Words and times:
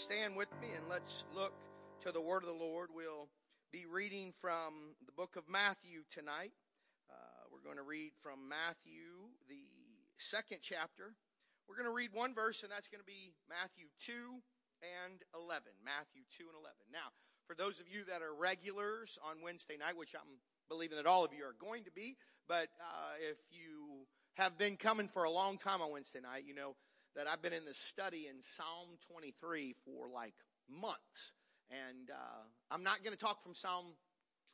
stand 0.00 0.34
with 0.34 0.48
me 0.62 0.68
and 0.74 0.88
let's 0.88 1.24
look 1.36 1.52
to 2.00 2.10
the 2.10 2.20
word 2.20 2.42
of 2.42 2.48
the 2.48 2.56
Lord. 2.56 2.88
We'll 2.88 3.28
be 3.70 3.84
reading 3.84 4.32
from 4.40 4.96
the 5.04 5.12
book 5.12 5.36
of 5.36 5.44
Matthew 5.44 6.08
tonight. 6.10 6.56
Uh, 7.12 7.44
we're 7.52 7.60
going 7.60 7.76
to 7.76 7.84
read 7.84 8.12
from 8.22 8.48
Matthew, 8.48 9.28
the 9.44 9.60
second 10.16 10.60
chapter. 10.62 11.12
We're 11.68 11.76
going 11.76 11.84
to 11.84 11.92
read 11.92 12.16
one 12.16 12.32
verse, 12.32 12.62
and 12.62 12.72
that's 12.72 12.88
going 12.88 13.04
to 13.04 13.06
be 13.06 13.36
Matthew 13.44 13.92
2 14.00 14.40
and 15.04 15.20
11. 15.36 15.68
Matthew 15.84 16.24
2 16.32 16.48
and 16.48 16.56
11. 16.56 16.80
Now, 16.88 17.12
for 17.44 17.52
those 17.52 17.76
of 17.76 17.84
you 17.84 18.08
that 18.08 18.24
are 18.24 18.32
regulars 18.32 19.20
on 19.20 19.44
Wednesday 19.44 19.76
night, 19.76 20.00
which 20.00 20.16
I'm 20.16 20.40
believing 20.72 20.96
that 20.96 21.04
all 21.04 21.28
of 21.28 21.36
you 21.36 21.44
are 21.44 21.60
going 21.60 21.84
to 21.84 21.92
be, 21.92 22.16
but 22.48 22.72
uh, 22.80 23.20
if 23.20 23.36
you 23.52 24.08
have 24.40 24.56
been 24.56 24.80
coming 24.80 25.08
for 25.08 25.24
a 25.24 25.30
long 25.30 25.58
time 25.58 25.84
on 25.84 25.92
Wednesday 25.92 26.24
night, 26.24 26.48
you 26.48 26.54
know 26.54 26.72
that 27.16 27.26
I've 27.26 27.42
been 27.42 27.52
in 27.52 27.64
the 27.64 27.74
study 27.74 28.26
in 28.28 28.42
Psalm 28.42 28.88
23 29.10 29.74
for 29.84 30.08
like 30.08 30.34
months. 30.68 31.34
And 31.70 32.10
uh, 32.10 32.42
I'm 32.70 32.82
not 32.82 33.04
going 33.04 33.16
to 33.16 33.22
talk 33.22 33.42
from 33.42 33.54
Psalm 33.54 33.86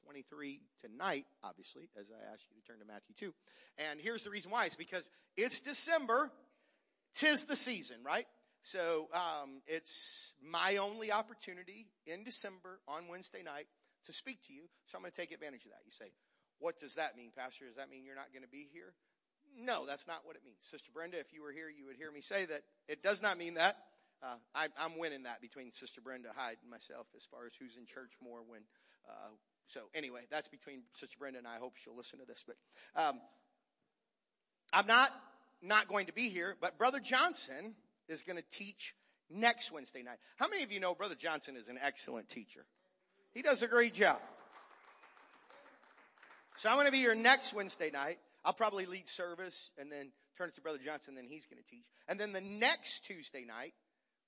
23 0.05 0.61
tonight, 0.81 1.27
obviously, 1.43 1.89
as 1.99 2.07
I 2.11 2.33
ask 2.33 2.43
you 2.51 2.61
to 2.61 2.67
turn 2.67 2.79
to 2.81 2.87
Matthew 2.87 3.15
2. 3.19 3.33
And 3.79 4.01
here's 4.01 4.23
the 4.23 4.31
reason 4.31 4.51
why. 4.51 4.67
It's 4.67 4.77
because 4.77 5.11
it's 5.37 5.61
December. 5.61 6.31
Tis 7.15 7.47
the 7.47 7.57
season, 7.57 7.97
right? 8.05 8.27
So 8.63 9.09
um, 9.15 9.63
it's 9.67 10.35
my 10.43 10.77
only 10.77 11.11
opportunity 11.11 11.87
in 12.07 12.25
December 12.25 12.81
on 12.87 13.09
Wednesday 13.09 13.43
night 13.43 13.69
to 14.05 14.13
speak 14.13 14.45
to 14.49 14.53
you. 14.53 14.63
So 14.87 14.99
I'm 14.99 15.03
going 15.03 15.13
to 15.13 15.17
take 15.17 15.33
advantage 15.33 15.65
of 15.65 15.71
that. 15.71 15.81
You 15.87 15.93
say, 15.93 16.13
what 16.59 16.79
does 16.79 16.95
that 16.97 17.17
mean, 17.17 17.31
Pastor? 17.37 17.67
Does 17.67 17.77
that 17.77 17.91
mean 17.91 18.05
you're 18.05 18.17
not 18.17 18.33
going 18.33 18.43
to 18.43 18.51
be 18.51 18.69
here? 18.73 18.93
No, 19.57 19.87
that's 19.87 20.07
not 20.07 20.21
what 20.25 20.37
it 20.37 20.43
means. 20.45 20.59
Sister 20.61 20.91
Brenda, 20.93 21.19
if 21.19 21.33
you 21.33 21.43
were 21.43 21.53
here, 21.53 21.69
you 21.69 21.87
would 21.87 21.97
hear 21.97 22.13
me 22.13 22.21
say 22.21 22.45
that 22.45 22.63
it 22.89 23.03
does 23.03 23.23
not 23.23 23.39
mean 23.39 23.55
that. 23.55 23.77
Uh, 24.23 24.37
I, 24.55 24.69
am 24.85 24.99
winning 24.99 25.25
that 25.25 25.41
between 25.41 25.73
Sister 25.73 26.01
Brenda 26.01 26.29
Hyde 26.35 26.57
and 26.63 26.71
myself 26.71 27.07
as 27.17 27.25
far 27.25 27.47
as 27.47 27.53
who's 27.59 27.77
in 27.77 27.87
church 27.87 28.13
more 28.23 28.41
when. 28.47 28.61
Uh, 29.09 29.31
so 29.67 29.81
anyway, 29.95 30.23
that's 30.31 30.49
between 30.49 30.83
Sister 30.95 31.17
Brenda 31.19 31.39
and 31.39 31.47
I. 31.47 31.57
I 31.57 31.59
hope 31.59 31.77
she'll 31.77 31.97
listen 31.97 32.19
to 32.19 32.27
this. 32.27 32.45
But 32.47 32.57
um, 33.01 33.21
I'm 34.73 34.87
not 34.87 35.11
not 35.63 35.89
going 35.89 36.07
to 36.07 36.13
be 36.13 36.29
here. 36.29 36.57
But 36.61 36.79
Brother 36.79 37.01
Johnson 37.01 37.75
is 38.09 38.23
going 38.23 38.37
to 38.37 38.45
teach 38.51 38.95
next 39.31 39.73
Wednesday 39.73 40.03
night. 40.03 40.19
How 40.37 40.49
many 40.49 40.63
of 40.63 40.73
you 40.73 40.81
know 40.81 40.95
Brother 40.95 41.15
Johnson 41.15 41.57
is 41.57 41.69
an 41.69 41.79
excellent 41.83 42.29
teacher? 42.29 42.65
He 43.33 43.43
does 43.43 43.63
a 43.63 43.67
great 43.67 43.95
job. 43.95 44.19
So 46.59 46.71
I'm 46.71 46.77
going 46.77 46.87
to 46.87 46.93
be 46.93 46.99
here 46.99 47.15
next 47.15 47.53
Wednesday 47.53 47.91
night. 47.91 48.19
I'll 48.47 48.53
probably 48.53 48.87
lead 48.87 49.09
service 49.09 49.71
and 49.77 49.91
then 49.91 50.13
turn 50.39 50.49
it 50.49 50.55
to 50.55 50.61
Brother 50.61 50.79
Johnson, 50.83 51.17
then 51.17 51.27
he's 51.29 51.47
going 51.47 51.63
to 51.63 51.69
teach. 51.69 51.85
And 52.07 52.19
then 52.19 52.33
the 52.33 52.41
next 52.41 53.05
Tuesday 53.05 53.45
night, 53.45 53.75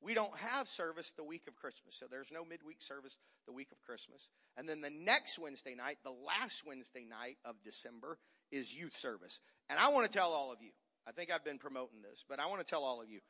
we 0.01 0.13
don't 0.13 0.37
have 0.39 0.67
service 0.67 1.13
the 1.17 1.23
week 1.23 1.43
of 1.47 1.55
Christmas. 1.55 1.95
So 1.95 2.07
there's 2.11 2.33
no 2.33 2.45
midweek 2.45 2.83
service 2.83 3.17
the 3.47 3.53
week 3.53 3.69
of 3.71 3.81
Christmas. 3.83 4.29
And 4.57 4.69
then 4.69 4.81
the 4.81 4.91
next 4.91 5.39
Wednesday 5.39 5.77
night, 5.77 5.99
the 6.03 6.11
last 6.11 6.67
Wednesday 6.67 7.07
night 7.09 7.37
of 7.45 7.55
December, 7.65 8.19
is 8.51 8.75
youth 8.75 8.97
service. 8.97 9.39
And 9.71 9.79
I 9.79 9.89
want 9.91 10.07
to 10.07 10.13
tell 10.13 10.33
all 10.33 10.53
of 10.53 10.63
you, 10.63 10.71
I 11.07 11.13
think 11.13 11.31
I've 11.31 11.45
been 11.45 11.59
promoting 11.59 12.03
this, 12.03 12.25
but 12.29 12.41
I 12.41 12.47
want 12.47 12.61
to 12.61 12.67
tell 12.67 12.83
all 12.83 13.01
of 13.01 13.09
you, 13.09 13.21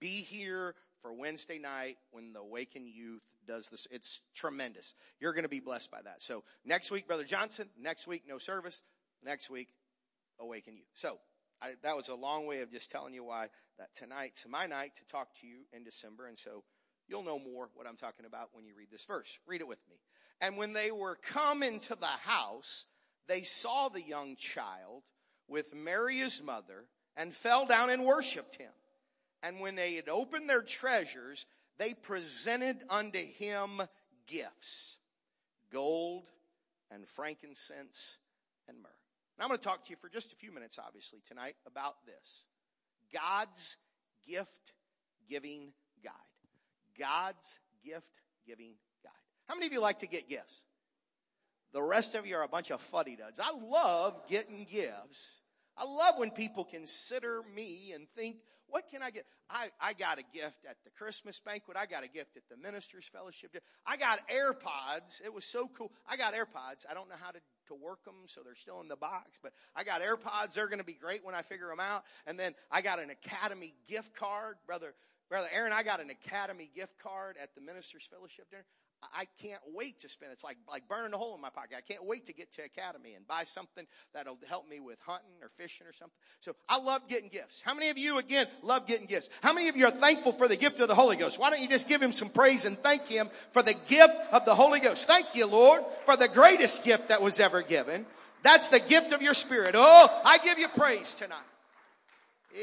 be 0.00 0.22
here 0.22 0.74
for 1.02 1.12
Wednesday 1.12 1.58
night 1.58 1.98
when 2.10 2.32
the 2.32 2.40
Awaken 2.40 2.86
Youth 2.86 3.22
does 3.46 3.68
this. 3.68 3.86
It's 3.90 4.22
tremendous. 4.34 4.94
You're 5.20 5.32
going 5.32 5.44
to 5.44 5.48
be 5.48 5.60
blessed 5.60 5.90
by 5.90 6.02
that. 6.02 6.22
So 6.22 6.44
next 6.64 6.90
week, 6.90 7.06
Brother 7.06 7.24
Johnson. 7.24 7.68
Next 7.78 8.06
week, 8.06 8.22
no 8.26 8.38
service. 8.38 8.82
Next 9.24 9.50
week, 9.50 9.68
awaken 10.40 10.76
Youth. 10.76 10.86
So 10.94 11.18
I, 11.60 11.72
that 11.82 11.96
was 11.96 12.08
a 12.08 12.14
long 12.14 12.46
way 12.46 12.60
of 12.60 12.70
just 12.70 12.90
telling 12.90 13.14
you 13.14 13.24
why 13.24 13.48
that 13.78 13.94
tonight's 13.94 14.46
my 14.48 14.66
night 14.66 14.92
to 14.96 15.04
talk 15.04 15.28
to 15.40 15.46
you 15.46 15.60
in 15.72 15.84
December. 15.84 16.26
And 16.26 16.38
so 16.38 16.64
you'll 17.08 17.24
know 17.24 17.38
more 17.38 17.68
what 17.74 17.86
I'm 17.86 17.96
talking 17.96 18.26
about 18.26 18.50
when 18.52 18.64
you 18.64 18.74
read 18.76 18.90
this 18.90 19.04
verse. 19.04 19.38
Read 19.46 19.60
it 19.60 19.68
with 19.68 19.80
me. 19.88 19.96
And 20.40 20.56
when 20.56 20.72
they 20.72 20.90
were 20.90 21.16
come 21.16 21.62
into 21.62 21.96
the 21.96 22.06
house, 22.06 22.86
they 23.26 23.42
saw 23.42 23.88
the 23.88 24.02
young 24.02 24.36
child 24.36 25.02
with 25.48 25.74
Mary 25.74 26.18
his 26.18 26.42
mother 26.42 26.84
and 27.16 27.34
fell 27.34 27.66
down 27.66 27.90
and 27.90 28.04
worshiped 28.04 28.56
him. 28.56 28.70
And 29.42 29.60
when 29.60 29.74
they 29.74 29.94
had 29.94 30.08
opened 30.08 30.48
their 30.48 30.62
treasures, 30.62 31.46
they 31.78 31.94
presented 31.94 32.78
unto 32.88 33.18
him 33.18 33.82
gifts, 34.26 34.98
gold 35.72 36.24
and 36.90 37.06
frankincense 37.06 38.18
and 38.68 38.78
myrrh. 38.82 38.97
And 39.38 39.44
I'm 39.44 39.48
going 39.48 39.58
to 39.58 39.64
talk 39.64 39.84
to 39.84 39.90
you 39.90 39.96
for 40.00 40.08
just 40.08 40.32
a 40.32 40.36
few 40.36 40.52
minutes, 40.52 40.78
obviously, 40.84 41.20
tonight 41.28 41.54
about 41.64 41.94
this. 42.04 42.44
God's 43.14 43.76
gift 44.26 44.72
giving 45.28 45.72
guide. 46.02 46.12
God's 46.98 47.60
gift 47.84 48.20
giving 48.44 48.74
guide. 49.04 49.12
How 49.46 49.54
many 49.54 49.66
of 49.66 49.72
you 49.72 49.80
like 49.80 50.00
to 50.00 50.08
get 50.08 50.28
gifts? 50.28 50.64
The 51.72 51.82
rest 51.82 52.16
of 52.16 52.26
you 52.26 52.36
are 52.36 52.42
a 52.42 52.48
bunch 52.48 52.72
of 52.72 52.80
fuddy 52.80 53.14
duds. 53.14 53.38
I 53.38 53.52
love 53.52 54.26
getting 54.28 54.66
gifts. 54.68 55.40
I 55.78 55.84
love 55.84 56.14
when 56.18 56.30
people 56.30 56.64
consider 56.64 57.42
me 57.54 57.92
and 57.94 58.08
think, 58.16 58.38
what 58.66 58.90
can 58.90 59.02
I 59.02 59.10
get? 59.10 59.24
I, 59.48 59.68
I 59.80 59.94
got 59.94 60.18
a 60.18 60.22
gift 60.34 60.66
at 60.68 60.76
the 60.84 60.90
Christmas 60.90 61.40
banquet. 61.40 61.76
I 61.76 61.86
got 61.86 62.04
a 62.04 62.08
gift 62.08 62.36
at 62.36 62.42
the 62.50 62.56
ministers 62.56 63.08
fellowship. 63.10 63.56
I 63.86 63.96
got 63.96 64.20
AirPods. 64.28 65.24
It 65.24 65.32
was 65.32 65.44
so 65.44 65.70
cool. 65.76 65.90
I 66.06 66.16
got 66.16 66.34
AirPods. 66.34 66.84
I 66.88 66.94
don't 66.94 67.08
know 67.08 67.14
how 67.20 67.30
to, 67.30 67.38
to 67.68 67.74
work 67.74 68.04
them, 68.04 68.14
so 68.26 68.42
they're 68.44 68.54
still 68.54 68.80
in 68.80 68.88
the 68.88 68.96
box, 68.96 69.38
but 69.42 69.52
I 69.74 69.84
got 69.84 70.02
AirPods. 70.02 70.52
They're 70.52 70.66
going 70.68 70.80
to 70.80 70.84
be 70.84 70.94
great 70.94 71.24
when 71.24 71.34
I 71.34 71.42
figure 71.42 71.68
them 71.68 71.80
out. 71.80 72.04
And 72.26 72.38
then 72.38 72.54
I 72.70 72.82
got 72.82 72.98
an 72.98 73.10
Academy 73.10 73.74
gift 73.88 74.14
card. 74.14 74.56
Brother, 74.66 74.94
Brother 75.30 75.48
Aaron, 75.54 75.72
I 75.72 75.82
got 75.82 76.00
an 76.00 76.10
Academy 76.10 76.70
gift 76.74 76.98
card 77.02 77.36
at 77.42 77.54
the 77.54 77.60
ministers 77.60 78.06
fellowship 78.10 78.50
dinner. 78.50 78.64
I 79.14 79.26
can't 79.40 79.60
wait 79.74 80.00
to 80.00 80.08
spend. 80.08 80.32
It's 80.32 80.42
like 80.42 80.56
like 80.68 80.88
burning 80.88 81.14
a 81.14 81.16
hole 81.16 81.34
in 81.34 81.40
my 81.40 81.50
pocket. 81.50 81.76
I 81.78 81.80
can't 81.80 82.04
wait 82.04 82.26
to 82.26 82.32
get 82.32 82.52
to 82.54 82.62
Academy 82.62 83.14
and 83.14 83.26
buy 83.26 83.44
something 83.44 83.86
that'll 84.12 84.38
help 84.48 84.68
me 84.68 84.80
with 84.80 84.98
hunting 85.00 85.30
or 85.40 85.50
fishing 85.56 85.86
or 85.86 85.92
something. 85.92 86.16
So 86.40 86.56
I 86.68 86.80
love 86.80 87.06
getting 87.08 87.28
gifts. 87.28 87.62
How 87.64 87.74
many 87.74 87.90
of 87.90 87.98
you 87.98 88.18
again 88.18 88.46
love 88.62 88.86
getting 88.86 89.06
gifts? 89.06 89.28
How 89.40 89.52
many 89.52 89.68
of 89.68 89.76
you 89.76 89.86
are 89.86 89.92
thankful 89.92 90.32
for 90.32 90.48
the 90.48 90.56
gift 90.56 90.80
of 90.80 90.88
the 90.88 90.96
Holy 90.96 91.16
Ghost? 91.16 91.38
Why 91.38 91.50
don't 91.50 91.60
you 91.60 91.68
just 91.68 91.88
give 91.88 92.02
him 92.02 92.12
some 92.12 92.28
praise 92.28 92.64
and 92.64 92.76
thank 92.78 93.06
him 93.06 93.28
for 93.52 93.62
the 93.62 93.74
gift 93.88 94.14
of 94.32 94.44
the 94.44 94.54
Holy 94.54 94.80
Ghost? 94.80 95.06
Thank 95.06 95.34
you, 95.34 95.46
Lord, 95.46 95.82
for 96.04 96.16
the 96.16 96.28
greatest 96.28 96.82
gift 96.82 97.08
that 97.08 97.22
was 97.22 97.38
ever 97.38 97.62
given. 97.62 98.04
That's 98.42 98.68
the 98.68 98.80
gift 98.80 99.12
of 99.12 99.22
your 99.22 99.34
spirit. 99.34 99.74
Oh, 99.76 100.22
I 100.24 100.38
give 100.38 100.58
you 100.58 100.68
praise 100.68 101.14
tonight. 101.14 101.38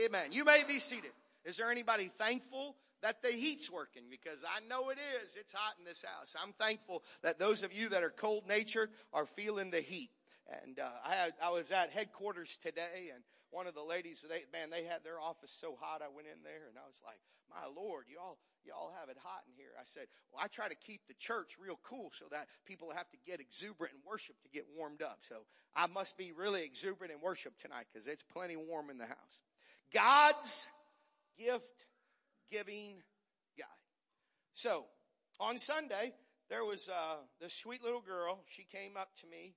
Amen. 0.06 0.31
You 0.31 0.44
may 0.44 0.63
be 0.67 0.79
seated. 0.79 1.12
Is 1.46 1.57
there 1.57 1.72
anybody 1.72 2.09
thankful 2.17 2.75
that 3.06 3.22
the 3.22 3.30
heat's 3.30 3.70
working 3.70 4.02
because 4.10 4.44
I 4.44 4.66
know 4.68 4.90
it 4.90 4.98
is. 5.22 5.38
It's 5.40 5.54
hot 5.54 5.76
in 5.78 5.86
this 5.86 6.04
house. 6.04 6.34
I'm 6.42 6.54
thankful 6.54 7.04
that 7.22 7.38
those 7.38 7.62
of 7.62 7.72
you 7.72 7.90
that 7.90 8.02
are 8.02 8.10
cold 8.10 8.48
natured 8.48 8.90
are 9.14 9.28
feeling 9.28 9.70
the 9.70 9.82
heat. 9.82 10.10
And 10.50 10.80
uh, 10.80 10.90
I 11.06 11.14
had, 11.14 11.34
I 11.40 11.52
was 11.52 11.70
at 11.70 11.92
headquarters 11.92 12.58
today, 12.64 13.14
and 13.14 13.22
one 13.52 13.68
of 13.68 13.76
the 13.76 13.84
ladies, 13.84 14.26
they 14.28 14.46
man, 14.52 14.72
they 14.72 14.86
had 14.86 15.04
their 15.04 15.20
office 15.20 15.56
so 15.56 15.78
hot. 15.80 16.02
I 16.02 16.10
went 16.16 16.28
in 16.28 16.42
there, 16.42 16.66
and 16.68 16.78
I 16.82 16.88
was 16.88 17.00
like, 17.06 17.20
"My 17.48 17.70
Lord, 17.80 18.06
y'all, 18.10 18.40
y'all 18.66 18.94
have 19.00 19.10
it 19.10 19.18
hot 19.22 19.42
in 19.48 19.54
here." 19.56 19.78
I 19.80 19.86
said, 19.86 20.08
"Well, 20.32 20.42
I 20.44 20.48
try 20.48 20.68
to 20.68 20.76
keep 20.76 21.02
the 21.08 21.14
church 21.14 21.58
real 21.62 21.80
cool 21.84 22.12
so 22.18 22.26
that 22.32 22.48
people 22.66 22.90
have 22.90 23.10
to 23.12 23.18
get 23.26 23.40
exuberant 23.40 23.94
in 23.94 24.02
worship 24.06 24.36
to 24.42 24.50
get 24.50 24.66
warmed 24.76 25.04
up. 25.04 25.20
So 25.22 25.46
I 25.76 25.86
must 25.86 26.18
be 26.18 26.32
really 26.32 26.64
exuberant 26.64 27.14
in 27.14 27.22
worship 27.22 27.54
tonight 27.60 27.86
because 27.94 28.08
it's 28.08 28.24
plenty 28.24 28.56
warm 28.56 28.90
in 28.90 28.98
the 28.98 29.06
house." 29.06 29.42
God's 29.94 30.68
gift 31.38 31.86
giving 32.52 33.04
guy. 33.58 33.78
So, 34.54 34.86
on 35.40 35.58
Sunday, 35.58 36.14
there 36.50 36.64
was 36.64 36.90
uh, 36.90 37.26
this 37.42 37.54
sweet 37.54 37.84
little 37.84 38.02
girl. 38.02 38.44
She 38.48 38.64
came 38.64 38.96
up 38.98 39.10
to 39.22 39.28
me, 39.28 39.56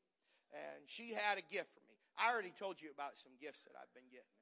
and 0.52 0.86
she 0.86 1.12
had 1.12 1.38
a 1.38 1.44
gift 1.52 1.70
for 1.74 1.84
me. 1.86 1.96
I 2.18 2.32
already 2.32 2.52
told 2.58 2.80
you 2.80 2.90
about 2.90 3.14
some 3.14 3.32
gifts 3.40 3.64
that 3.64 3.76
I've 3.78 3.92
been 3.94 4.08
getting. 4.10 4.34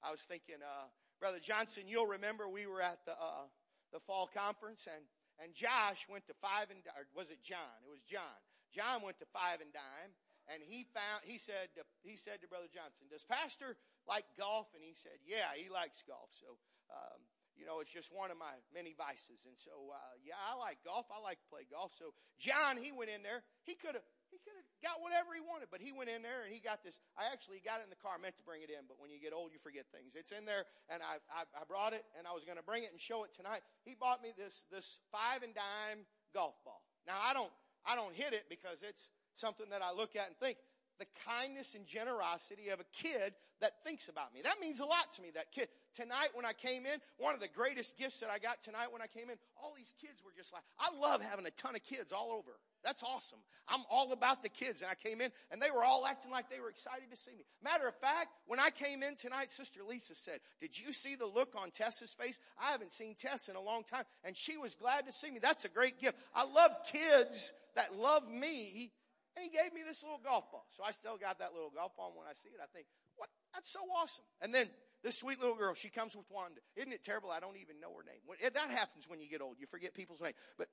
And 0.00 0.02
I 0.02 0.10
was 0.10 0.22
thinking, 0.26 0.58
uh, 0.64 0.88
Brother 1.20 1.38
Johnson, 1.38 1.84
you'll 1.86 2.08
remember 2.08 2.48
we 2.48 2.66
were 2.66 2.82
at 2.82 3.04
the 3.04 3.12
uh, 3.12 3.46
the 3.92 4.00
fall 4.00 4.30
conference, 4.32 4.88
and 4.88 5.04
and 5.38 5.54
Josh 5.54 6.08
went 6.08 6.26
to 6.28 6.34
five 6.40 6.72
and 6.72 6.80
was 7.14 7.30
it 7.30 7.44
John? 7.44 7.76
It 7.84 7.90
was 7.92 8.02
John. 8.04 8.40
John 8.72 9.02
went 9.02 9.18
to 9.20 9.28
five 9.30 9.60
and 9.60 9.72
dime, 9.72 10.12
and 10.48 10.62
he 10.62 10.86
found 10.90 11.22
he 11.22 11.38
said 11.38 11.70
to, 11.76 11.82
he 12.02 12.16
said 12.16 12.40
to 12.40 12.48
Brother 12.48 12.70
Johnson, 12.72 13.06
"Does 13.12 13.24
Pastor 13.24 13.76
like 14.08 14.24
golf?" 14.38 14.72
And 14.74 14.82
he 14.82 14.94
said, 14.94 15.20
"Yeah, 15.22 15.52
he 15.54 15.68
likes 15.68 16.02
golf." 16.06 16.30
So 16.34 16.58
um, 16.90 17.20
you 17.60 17.68
know, 17.68 17.84
it's 17.84 17.92
just 17.92 18.08
one 18.08 18.32
of 18.32 18.40
my 18.40 18.56
many 18.72 18.96
vices. 18.96 19.44
And 19.44 19.52
so, 19.60 19.92
uh, 19.92 20.16
yeah, 20.24 20.40
I 20.40 20.56
like 20.56 20.80
golf. 20.80 21.04
I 21.12 21.20
like 21.20 21.36
to 21.44 21.48
play 21.52 21.68
golf. 21.68 21.92
So 22.00 22.16
John, 22.40 22.80
he 22.80 22.88
went 22.88 23.12
in 23.12 23.20
there. 23.20 23.44
He 23.68 23.76
could 23.76 23.92
have, 23.92 24.06
he 24.32 24.40
could 24.40 24.56
have 24.56 24.64
got 24.80 25.04
whatever 25.04 25.36
he 25.36 25.44
wanted, 25.44 25.68
but 25.68 25.84
he 25.84 25.92
went 25.92 26.08
in 26.08 26.24
there 26.24 26.48
and 26.48 26.48
he 26.48 26.64
got 26.64 26.80
this. 26.80 26.96
I 27.20 27.28
actually 27.28 27.60
got 27.60 27.84
it 27.84 27.86
in 27.86 27.92
the 27.92 28.00
car. 28.00 28.16
Meant 28.16 28.40
to 28.40 28.46
bring 28.48 28.64
it 28.64 28.72
in, 28.72 28.88
but 28.88 28.96
when 28.96 29.12
you 29.12 29.20
get 29.20 29.36
old, 29.36 29.52
you 29.52 29.60
forget 29.60 29.84
things. 29.92 30.16
It's 30.16 30.32
in 30.32 30.48
there, 30.48 30.64
and 30.88 31.04
I, 31.04 31.20
I, 31.28 31.44
I 31.52 31.68
brought 31.68 31.92
it, 31.92 32.08
and 32.16 32.24
I 32.24 32.32
was 32.32 32.48
going 32.48 32.56
to 32.56 32.64
bring 32.64 32.88
it 32.88 32.96
and 32.96 32.98
show 32.98 33.28
it 33.28 33.36
tonight. 33.36 33.60
He 33.84 33.92
bought 33.92 34.24
me 34.24 34.32
this 34.32 34.64
this 34.72 35.04
five 35.12 35.44
and 35.44 35.52
dime 35.52 36.08
golf 36.32 36.56
ball. 36.64 36.80
Now 37.04 37.20
I 37.20 37.36
don't 37.36 37.52
I 37.84 37.92
don't 37.92 38.16
hit 38.16 38.32
it 38.32 38.48
because 38.48 38.80
it's 38.80 39.12
something 39.36 39.68
that 39.68 39.84
I 39.84 39.92
look 39.92 40.16
at 40.16 40.32
and 40.32 40.36
think 40.40 40.56
the 40.96 41.08
kindness 41.28 41.74
and 41.74 41.84
generosity 41.84 42.68
of 42.68 42.80
a 42.80 42.88
kid 42.92 43.34
that 43.60 43.82
thinks 43.84 44.08
about 44.08 44.32
me. 44.32 44.40
That 44.42 44.60
means 44.60 44.80
a 44.80 44.84
lot 44.84 45.12
to 45.16 45.22
me, 45.22 45.30
that 45.34 45.50
kid. 45.52 45.68
Tonight 45.96 46.28
when 46.34 46.44
I 46.44 46.52
came 46.52 46.86
in, 46.86 47.00
one 47.18 47.34
of 47.34 47.40
the 47.40 47.48
greatest 47.48 47.98
gifts 47.98 48.20
that 48.20 48.30
I 48.30 48.38
got 48.38 48.62
tonight 48.62 48.92
when 48.92 49.02
I 49.02 49.06
came 49.06 49.28
in, 49.28 49.36
all 49.60 49.74
these 49.76 49.92
kids 50.00 50.22
were 50.24 50.30
just 50.36 50.52
like, 50.52 50.62
I 50.78 50.94
love 50.96 51.20
having 51.20 51.46
a 51.46 51.50
ton 51.50 51.74
of 51.74 51.82
kids 51.82 52.12
all 52.12 52.30
over. 52.30 52.52
That's 52.84 53.02
awesome. 53.02 53.40
I'm 53.68 53.80
all 53.90 54.12
about 54.12 54.42
the 54.42 54.48
kids. 54.48 54.82
And 54.82 54.90
I 54.90 54.94
came 54.94 55.20
in 55.20 55.30
and 55.50 55.60
they 55.60 55.70
were 55.70 55.84
all 55.84 56.06
acting 56.06 56.30
like 56.30 56.48
they 56.48 56.60
were 56.60 56.70
excited 56.70 57.10
to 57.10 57.16
see 57.16 57.32
me. 57.32 57.44
Matter 57.62 57.88
of 57.88 57.94
fact, 57.96 58.28
when 58.46 58.60
I 58.60 58.70
came 58.70 59.02
in 59.02 59.16
tonight, 59.16 59.50
Sister 59.50 59.80
Lisa 59.88 60.14
said, 60.14 60.40
did 60.60 60.78
you 60.78 60.92
see 60.92 61.16
the 61.16 61.26
look 61.26 61.54
on 61.56 61.70
Tessa's 61.70 62.14
face? 62.14 62.38
I 62.60 62.70
haven't 62.70 62.92
seen 62.92 63.14
Tess 63.14 63.48
in 63.48 63.56
a 63.56 63.60
long 63.60 63.82
time 63.84 64.04
and 64.24 64.36
she 64.36 64.56
was 64.56 64.74
glad 64.74 65.06
to 65.06 65.12
see 65.12 65.30
me. 65.30 65.40
That's 65.40 65.64
a 65.64 65.68
great 65.68 66.00
gift. 66.00 66.16
I 66.34 66.44
love 66.44 66.70
kids 66.90 67.52
that 67.74 67.96
love 67.96 68.28
me 68.30 68.92
and 69.36 69.44
he 69.44 69.50
gave 69.50 69.72
me 69.72 69.80
this 69.86 70.02
little 70.02 70.20
golf 70.22 70.50
ball. 70.50 70.66
So 70.76 70.82
I 70.84 70.92
still 70.92 71.16
got 71.16 71.38
that 71.38 71.52
little 71.54 71.70
golf 71.74 71.96
ball. 71.96 72.08
And 72.08 72.18
when 72.18 72.26
I 72.26 72.34
see 72.34 72.48
it, 72.48 72.60
I 72.62 72.66
think, 72.74 72.86
what? 73.16 73.28
That's 73.54 73.70
so 73.70 73.80
awesome. 73.96 74.24
And 74.40 74.54
then 74.54 74.68
this 75.02 75.18
sweet 75.18 75.40
little 75.40 75.56
girl, 75.56 75.74
she 75.74 75.88
comes 75.88 76.14
with 76.14 76.26
Wanda. 76.30 76.60
Isn't 76.76 76.92
it 76.92 77.04
terrible? 77.04 77.30
I 77.30 77.40
don't 77.40 77.56
even 77.56 77.80
know 77.80 77.92
her 77.96 78.04
name. 78.04 78.52
That 78.52 78.70
happens 78.70 79.08
when 79.08 79.20
you 79.20 79.28
get 79.28 79.40
old. 79.40 79.56
You 79.58 79.66
forget 79.66 79.94
people's 79.94 80.20
names. 80.20 80.36
But 80.58 80.68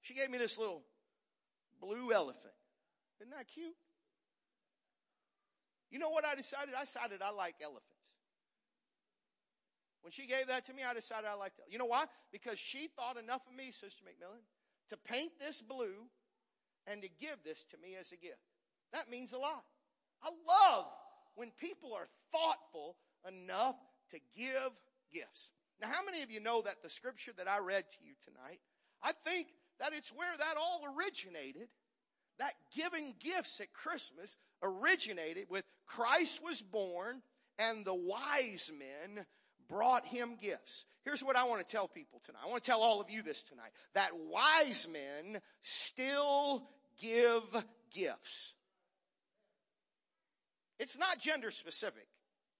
she 0.00 0.14
gave 0.14 0.30
me 0.30 0.38
this 0.38 0.58
little 0.58 0.82
blue 1.80 2.12
elephant. 2.12 2.54
Isn't 3.20 3.32
that 3.36 3.48
cute? 3.48 3.76
You 5.90 5.98
know 5.98 6.08
what 6.08 6.24
I 6.24 6.34
decided? 6.34 6.74
I 6.74 6.84
decided 6.84 7.20
I 7.20 7.30
like 7.30 7.56
elephants. 7.62 7.88
When 10.00 10.10
she 10.10 10.26
gave 10.26 10.48
that 10.48 10.66
to 10.66 10.72
me, 10.72 10.82
I 10.82 10.94
decided 10.94 11.26
I 11.28 11.34
liked 11.34 11.58
it. 11.58 11.66
You 11.70 11.78
know 11.78 11.86
why? 11.86 12.06
Because 12.32 12.58
she 12.58 12.88
thought 12.96 13.16
enough 13.16 13.42
of 13.46 13.54
me, 13.54 13.70
Sister 13.70 14.02
McMillan, 14.02 14.40
to 14.88 14.96
paint 14.96 15.32
this 15.38 15.62
blue 15.62 16.08
and 16.86 17.02
to 17.02 17.08
give 17.20 17.36
this 17.44 17.64
to 17.70 17.76
me 17.78 17.94
as 18.00 18.10
a 18.10 18.16
gift. 18.16 18.40
That 18.92 19.10
means 19.10 19.32
a 19.32 19.38
lot. 19.38 19.62
I 20.22 20.30
love 20.48 20.86
when 21.34 21.50
people 21.58 21.94
are 21.94 22.08
thoughtful 22.32 22.96
enough 23.26 23.76
to 24.10 24.18
give 24.36 24.72
gifts. 25.12 25.50
Now, 25.80 25.88
how 25.88 26.04
many 26.04 26.22
of 26.22 26.30
you 26.30 26.40
know 26.40 26.62
that 26.62 26.82
the 26.82 26.90
scripture 26.90 27.32
that 27.36 27.48
I 27.48 27.58
read 27.58 27.84
to 27.90 28.04
you 28.04 28.14
tonight, 28.24 28.60
I 29.02 29.12
think 29.24 29.48
that 29.80 29.92
it's 29.92 30.10
where 30.10 30.36
that 30.36 30.56
all 30.56 30.82
originated. 30.96 31.68
That 32.38 32.52
giving 32.74 33.14
gifts 33.20 33.60
at 33.60 33.72
Christmas 33.72 34.36
originated 34.62 35.46
with 35.50 35.64
Christ 35.86 36.42
was 36.44 36.62
born 36.62 37.22
and 37.58 37.84
the 37.84 37.94
wise 37.94 38.70
men 38.76 39.24
brought 39.68 40.06
him 40.06 40.36
gifts. 40.40 40.84
Here's 41.04 41.22
what 41.22 41.36
I 41.36 41.44
want 41.44 41.66
to 41.66 41.66
tell 41.66 41.88
people 41.88 42.20
tonight. 42.24 42.40
I 42.44 42.48
want 42.48 42.62
to 42.62 42.70
tell 42.70 42.80
all 42.80 43.00
of 43.00 43.10
you 43.10 43.22
this 43.22 43.42
tonight. 43.42 43.70
That 43.94 44.12
wise 44.30 44.86
men 44.92 45.40
still 45.60 46.68
give 47.00 47.42
gifts. 47.92 48.54
It's 50.78 50.98
not 50.98 51.18
gender 51.18 51.50
specific. 51.50 52.06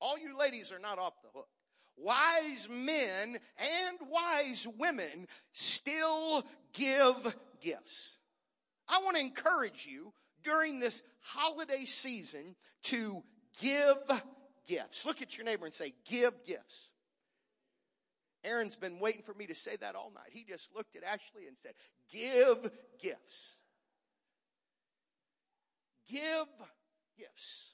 All 0.01 0.19
you 0.19 0.39
ladies 0.39 0.73
are 0.73 0.79
not 0.79 0.99
off 0.99 1.15
the 1.23 1.29
hook 1.35 1.49
wise 1.97 2.69
men 2.71 3.39
and 3.59 3.99
wise 4.11 4.67
women 4.79 5.27
still 5.53 6.45
give 6.73 7.35
gifts. 7.61 8.17
I 8.89 9.03
want 9.03 9.17
to 9.17 9.23
encourage 9.23 9.87
you 9.87 10.13
during 10.43 10.81
this 10.81 11.03
holiday 11.21 11.85
season 11.85 12.57
to 12.85 13.23
give 13.61 13.97
gifts. 14.67 15.07
Look 15.07 15.23
at 15.23 15.37
your 15.37 15.45
neighbor 15.45 15.67
and 15.67 15.75
say, 15.75 15.95
give 16.09 16.45
gifts. 16.45 16.89
Aaron's 18.45 18.77
been 18.77 18.99
waiting 18.99 19.23
for 19.23 19.35
me 19.35 19.47
to 19.47 19.55
say 19.55 19.77
that 19.77 19.95
all 19.95 20.11
night. 20.13 20.31
He 20.31 20.45
just 20.45 20.75
looked 20.75 20.97
at 20.97 21.05
Ashley 21.05 21.47
and 21.47 21.57
said, 21.63 21.75
give 22.11 22.71
gifts. 23.01 23.57
Give 26.11 26.49
gifts. 27.17 27.72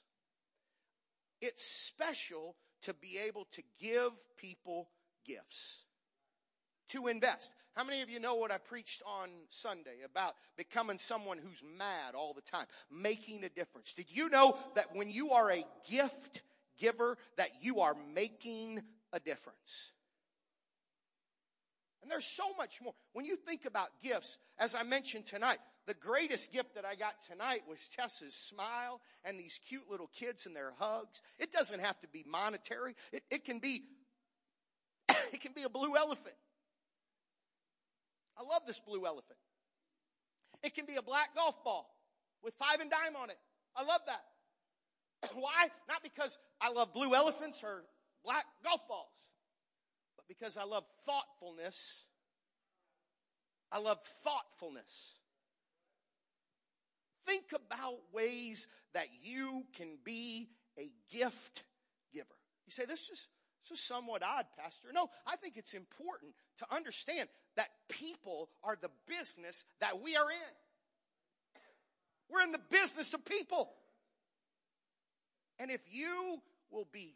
It's 1.41 1.63
special 1.63 2.55
to 2.83 2.93
be 2.93 3.17
able 3.17 3.45
to 3.51 3.61
give 3.79 4.11
people 4.37 4.89
gifts, 5.25 5.83
to 6.89 7.07
invest. 7.07 7.51
How 7.75 7.83
many 7.83 8.01
of 8.01 8.09
you 8.09 8.19
know 8.19 8.35
what 8.35 8.51
I 8.51 8.57
preached 8.57 9.01
on 9.05 9.29
Sunday 9.49 9.97
about 10.03 10.35
becoming 10.57 10.97
someone 10.97 11.37
who's 11.37 11.63
mad 11.77 12.15
all 12.15 12.33
the 12.33 12.41
time, 12.41 12.65
making 12.91 13.43
a 13.43 13.49
difference? 13.49 13.93
Did 13.93 14.07
you 14.09 14.29
know 14.29 14.57
that 14.75 14.95
when 14.95 15.09
you 15.09 15.31
are 15.31 15.51
a 15.51 15.65
gift 15.89 16.41
giver, 16.77 17.17
that 17.37 17.49
you 17.61 17.81
are 17.81 17.95
making 18.13 18.81
a 19.13 19.19
difference? 19.19 19.91
And 22.01 22.09
there's 22.09 22.25
so 22.25 22.53
much 22.57 22.81
more. 22.81 22.93
When 23.13 23.25
you 23.25 23.35
think 23.35 23.65
about 23.65 23.89
gifts, 24.01 24.37
as 24.57 24.73
I 24.73 24.83
mentioned 24.83 25.25
tonight, 25.25 25.59
the 25.89 25.95
greatest 25.95 26.53
gift 26.53 26.75
that 26.75 26.85
I 26.85 26.93
got 26.93 27.15
tonight 27.27 27.63
was 27.67 27.79
Tessa's 27.97 28.35
smile 28.35 29.01
and 29.25 29.39
these 29.39 29.59
cute 29.67 29.89
little 29.89 30.07
kids 30.13 30.45
and 30.45 30.55
their 30.55 30.71
hugs. 30.77 31.23
It 31.39 31.51
doesn't 31.51 31.79
have 31.79 31.99
to 32.01 32.07
be 32.07 32.23
monetary. 32.27 32.93
It, 33.11 33.23
it 33.31 33.43
can 33.43 33.57
be, 33.57 33.81
it 35.33 35.41
can 35.41 35.53
be 35.53 35.63
a 35.63 35.69
blue 35.69 35.97
elephant. 35.97 36.35
I 38.37 38.43
love 38.43 38.61
this 38.67 38.79
blue 38.79 39.07
elephant. 39.07 39.39
It 40.61 40.75
can 40.75 40.85
be 40.85 40.97
a 40.97 41.01
black 41.01 41.35
golf 41.35 41.55
ball 41.63 41.89
with 42.43 42.53
five 42.53 42.81
and 42.81 42.91
dime 42.91 43.15
on 43.19 43.31
it. 43.31 43.39
I 43.75 43.83
love 43.83 44.01
that. 44.05 45.31
Why? 45.33 45.69
Not 45.89 46.03
because 46.03 46.37
I 46.61 46.69
love 46.69 46.93
blue 46.93 47.15
elephants 47.15 47.63
or 47.63 47.83
black 48.23 48.45
golf 48.63 48.87
balls, 48.87 49.09
but 50.17 50.27
because 50.27 50.55
I 50.55 50.65
love 50.65 50.83
thoughtfulness. 51.07 52.03
I 53.71 53.79
love 53.79 53.97
thoughtfulness. 54.23 55.18
Think 57.29 57.53
about 57.53 57.99
ways 58.11 58.67
that 58.95 59.05
you 59.21 59.63
can 59.77 59.99
be 60.03 60.49
a 60.79 60.89
gift 61.15 61.61
giver. 62.11 62.25
You 62.65 62.71
say, 62.71 62.85
this 62.85 63.01
is, 63.01 63.27
this 63.61 63.77
is 63.77 63.85
somewhat 63.85 64.23
odd, 64.23 64.47
Pastor. 64.57 64.87
No, 64.91 65.11
I 65.27 65.35
think 65.35 65.55
it's 65.55 65.75
important 65.75 66.33
to 66.57 66.75
understand 66.75 67.29
that 67.55 67.67
people 67.87 68.49
are 68.63 68.75
the 68.81 68.89
business 69.07 69.63
that 69.79 70.01
we 70.01 70.15
are 70.15 70.31
in. 70.31 70.55
We're 72.31 72.41
in 72.41 72.51
the 72.51 72.61
business 72.71 73.13
of 73.13 73.23
people. 73.23 73.69
And 75.59 75.69
if 75.69 75.81
you 75.91 76.41
will 76.71 76.87
be 76.91 77.13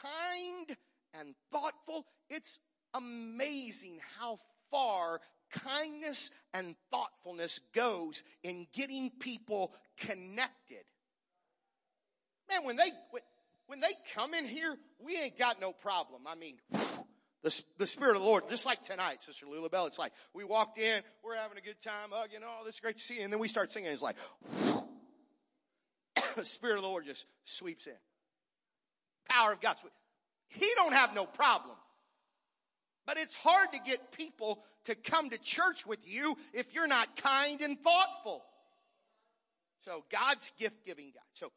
kind 0.00 0.76
and 1.18 1.34
thoughtful, 1.50 2.06
it's 2.30 2.60
amazing 2.94 3.98
how 4.20 4.38
far 4.70 5.20
kindness 5.50 6.30
and 6.54 6.74
thoughtfulness 6.90 7.60
goes 7.74 8.22
in 8.42 8.66
getting 8.72 9.10
people 9.10 9.72
connected. 9.98 10.84
Man, 12.48 12.64
when 12.64 12.76
they, 12.76 12.92
when 13.66 13.80
they 13.80 13.92
come 14.14 14.34
in 14.34 14.46
here, 14.46 14.76
we 14.98 15.16
ain't 15.16 15.38
got 15.38 15.60
no 15.60 15.72
problem. 15.72 16.22
I 16.26 16.34
mean, 16.34 16.56
the, 17.42 17.62
the 17.78 17.86
Spirit 17.86 18.16
of 18.16 18.22
the 18.22 18.28
Lord, 18.28 18.48
just 18.48 18.66
like 18.66 18.82
tonight, 18.82 19.22
Sister 19.22 19.46
Lula 19.46 19.68
Bell, 19.68 19.86
it's 19.86 19.98
like, 19.98 20.12
we 20.34 20.44
walked 20.44 20.78
in, 20.78 21.02
we're 21.24 21.36
having 21.36 21.58
a 21.58 21.60
good 21.60 21.80
time, 21.80 22.10
hugging, 22.10 22.40
oh, 22.44 22.64
this 22.64 22.76
is 22.76 22.80
great 22.80 22.96
to 22.96 23.02
see 23.02 23.18
you, 23.18 23.22
and 23.22 23.32
then 23.32 23.40
we 23.40 23.48
start 23.48 23.72
singing, 23.72 23.90
it's 23.90 24.02
like, 24.02 24.16
the 26.36 26.44
Spirit 26.44 26.76
of 26.76 26.82
the 26.82 26.88
Lord 26.88 27.04
just 27.04 27.26
sweeps 27.44 27.86
in. 27.86 27.92
Power 29.28 29.52
of 29.52 29.60
God. 29.60 29.76
He 30.48 30.70
don't 30.76 30.92
have 30.92 31.14
no 31.14 31.26
problem 31.26 31.76
but 33.06 33.16
it's 33.16 33.34
hard 33.34 33.72
to 33.72 33.78
get 33.78 34.12
people 34.12 34.62
to 34.84 34.94
come 34.94 35.30
to 35.30 35.38
church 35.38 35.86
with 35.86 36.00
you 36.04 36.36
if 36.52 36.74
you're 36.74 36.86
not 36.86 37.16
kind 37.16 37.60
and 37.60 37.80
thoughtful. 37.80 38.44
So 39.84 40.04
God's 40.10 40.52
gift 40.58 40.84
giving 40.84 41.12
God. 41.14 41.22
So 41.34 41.52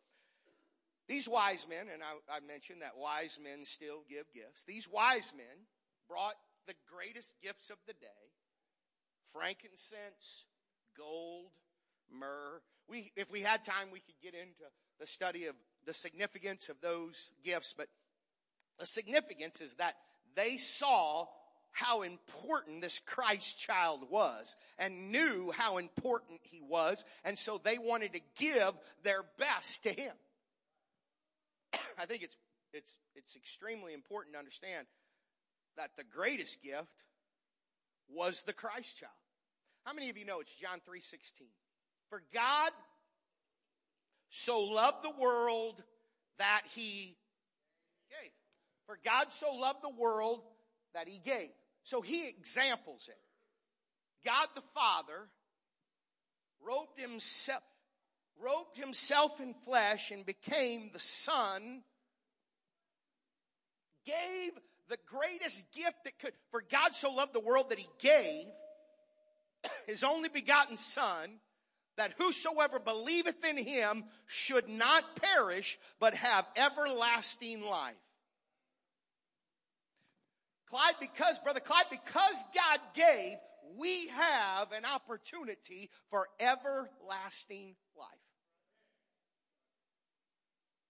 these 1.08 1.28
wise 1.28 1.66
men, 1.68 1.88
and 1.92 2.04
I, 2.04 2.38
I, 2.38 2.40
mentioned 2.42 2.84
that 2.84 2.96
wise 2.96 3.40
men 3.44 3.66
still 3.66 4.04
give 4.08 4.26
gifts. 4.32 4.64
These 4.68 4.88
wise 4.88 5.34
men 5.36 5.66
brought 6.08 6.36
the 6.68 6.76
greatest 6.96 7.34
gifts 7.42 7.72
of 7.72 7.78
the 7.88 7.94
day 7.94 8.08
frankincense, 9.34 10.46
gold, 10.98 11.52
myrrh. 12.12 12.62
We, 12.88 13.12
if 13.16 13.32
we 13.32 13.42
had 13.42 13.64
time, 13.64 13.90
we 13.92 14.00
could 14.00 14.20
get 14.22 14.34
into 14.34 14.70
the 15.00 15.08
study 15.08 15.46
of 15.46 15.56
the 15.86 15.94
significance 15.94 16.70
of 16.70 16.82
those 16.82 17.32
gifts, 17.44 17.74
but 17.76 17.88
the 18.80 18.86
significance 18.86 19.62
is 19.62 19.74
that 19.76 19.96
they 20.36 20.58
saw 20.58 21.26
how 21.72 22.02
important 22.02 22.82
this 22.82 23.00
Christ 23.06 23.60
child 23.60 24.10
was 24.10 24.56
and 24.78 25.12
knew 25.12 25.52
how 25.52 25.78
important 25.78 26.40
he 26.44 26.62
was. 26.62 27.06
And 27.24 27.38
so 27.38 27.60
they 27.64 27.78
wanted 27.78 28.14
to 28.14 28.22
give 28.38 28.74
their 29.04 29.24
best 29.38 29.84
to 29.84 29.92
him. 29.92 30.14
I 31.98 32.06
think 32.06 32.24
it's, 32.24 32.38
it's, 32.74 32.98
it's 33.16 33.36
extremely 33.36 33.94
important 33.94 34.34
to 34.34 34.40
understand 34.40 34.88
that 35.78 35.92
the 35.98 36.04
greatest 36.04 36.62
gift 36.62 36.88
was 38.10 38.42
the 38.42 38.54
Christ 38.54 38.98
child. 38.98 39.12
How 39.86 39.94
many 39.94 40.10
of 40.10 40.18
you 40.18 40.26
know 40.26 40.40
it's 40.40 40.54
John 40.56 40.80
3:16? 40.88 41.48
For 42.10 42.22
God 42.34 42.72
so 44.30 44.60
loved 44.60 45.04
the 45.04 45.22
world 45.22 45.82
that 46.38 46.62
he 46.76 47.16
gave. 48.10 48.32
For 48.86 48.98
God 49.04 49.32
so 49.32 49.54
loved 49.54 49.84
the 49.84 49.90
world 49.90 50.42
that 50.94 51.08
he 51.08 51.20
gave. 51.20 51.50
So 51.90 52.02
he 52.02 52.28
examples 52.28 53.10
it. 53.10 53.18
God 54.24 54.48
the 54.54 54.62
Father 54.76 55.28
robed 56.64 57.00
himself, 57.00 57.64
robed 58.40 58.78
himself 58.78 59.42
in 59.42 59.56
flesh 59.66 60.12
and 60.12 60.24
became 60.24 60.92
the 60.94 61.00
Son, 61.00 61.82
gave 64.06 64.52
the 64.88 65.00
greatest 65.08 65.64
gift 65.72 66.04
that 66.04 66.20
could, 66.20 66.34
for 66.52 66.62
God 66.62 66.94
so 66.94 67.12
loved 67.12 67.34
the 67.34 67.40
world 67.40 67.72
that 67.72 67.80
he 67.80 67.90
gave 67.98 68.46
his 69.88 70.04
only 70.04 70.30
begotten 70.30 70.78
Son, 70.78 71.40
that 71.98 72.14
whosoever 72.20 72.78
believeth 72.78 73.44
in 73.44 73.58
him 73.58 74.04
should 74.28 74.70
not 74.70 75.16
perish, 75.16 75.80
but 76.00 76.14
have 76.14 76.46
everlasting 76.56 77.64
life. 77.64 77.96
Clyde, 80.70 80.96
because, 81.00 81.40
Brother 81.40 81.60
Clyde, 81.60 81.86
because 81.90 82.44
God 82.56 82.80
gave, 82.94 83.38
we 83.78 84.08
have 84.08 84.72
an 84.72 84.86
opportunity 84.86 85.90
for 86.10 86.28
everlasting 86.40 87.76
life. 87.98 88.08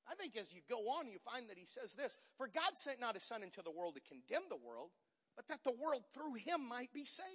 I 0.10 0.16
think 0.16 0.36
as 0.38 0.52
you 0.52 0.62
go 0.68 0.90
on, 0.90 1.12
you 1.12 1.20
find 1.20 1.50
that 1.50 1.58
he 1.58 1.66
says 1.66 1.94
this 1.94 2.18
For 2.38 2.48
God 2.48 2.76
sent 2.76 3.00
not 3.00 3.14
his 3.14 3.24
Son 3.24 3.44
into 3.44 3.62
the 3.62 3.72
world 3.72 3.96
to 3.96 4.02
condemn 4.02 4.50
the 4.50 4.58
world, 4.58 4.90
but 5.36 5.48
that 5.48 5.64
the 5.64 5.72
world 5.72 6.04
through 6.14 6.34
him 6.36 6.68
might 6.68 6.92
be 6.94 7.06
saved. 7.06 7.28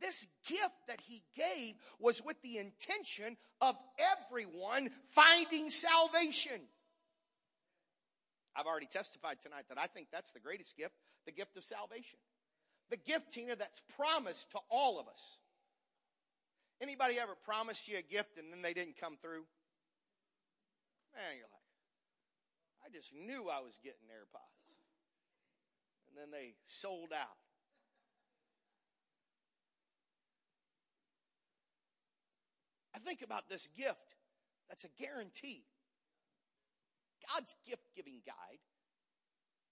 This 0.00 0.26
gift 0.46 0.86
that 0.88 1.00
he 1.06 1.22
gave 1.36 1.74
was 1.98 2.24
with 2.24 2.40
the 2.42 2.56
intention 2.56 3.36
of 3.60 3.76
everyone 3.98 4.90
finding 5.08 5.68
salvation. 5.68 6.60
I've 8.56 8.66
already 8.66 8.86
testified 8.86 9.36
tonight 9.42 9.64
that 9.68 9.78
I 9.78 9.86
think 9.86 10.08
that's 10.10 10.32
the 10.32 10.40
greatest 10.40 10.76
gift, 10.76 10.94
the 11.26 11.32
gift 11.32 11.56
of 11.56 11.64
salvation. 11.64 12.18
The 12.90 12.96
gift, 12.96 13.32
Tina, 13.32 13.56
that's 13.56 13.80
promised 13.96 14.50
to 14.52 14.58
all 14.70 14.98
of 14.98 15.06
us. 15.08 15.38
Anybody 16.80 17.18
ever 17.18 17.34
promised 17.44 17.88
you 17.88 17.98
a 17.98 18.02
gift 18.02 18.38
and 18.38 18.52
then 18.52 18.62
they 18.62 18.72
didn't 18.72 18.98
come 18.98 19.16
through? 19.20 19.44
Man, 21.14 21.36
you're 21.36 21.44
like, 21.44 21.60
I 22.84 22.88
just 22.90 23.12
knew 23.12 23.48
I 23.48 23.60
was 23.60 23.78
getting 23.82 24.08
AirPods. 24.08 24.60
And 26.08 26.16
then 26.16 26.30
they 26.32 26.54
sold 26.66 27.12
out. 27.12 27.38
I 32.94 32.98
think 32.98 33.22
about 33.22 33.48
this 33.48 33.68
gift 33.76 34.16
that's 34.68 34.84
a 34.84 35.02
guarantee. 35.02 35.64
God's 37.32 37.56
gift 37.66 37.84
giving 37.94 38.20
guide. 38.26 38.58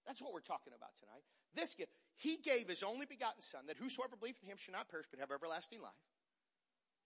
That's 0.08 0.20
what 0.20 0.32
we're 0.32 0.40
talking 0.40 0.72
about 0.74 0.96
tonight. 0.98 1.22
This 1.54 1.74
gift, 1.74 1.92
He 2.16 2.38
gave 2.38 2.68
His 2.68 2.82
only 2.82 3.06
begotten 3.06 3.42
Son 3.42 3.60
that 3.68 3.76
whosoever 3.76 4.16
believes 4.16 4.38
in 4.42 4.48
Him 4.48 4.56
should 4.56 4.72
not 4.72 4.88
perish 4.88 5.06
but 5.10 5.20
have 5.20 5.30
everlasting 5.30 5.80
life. 5.80 5.92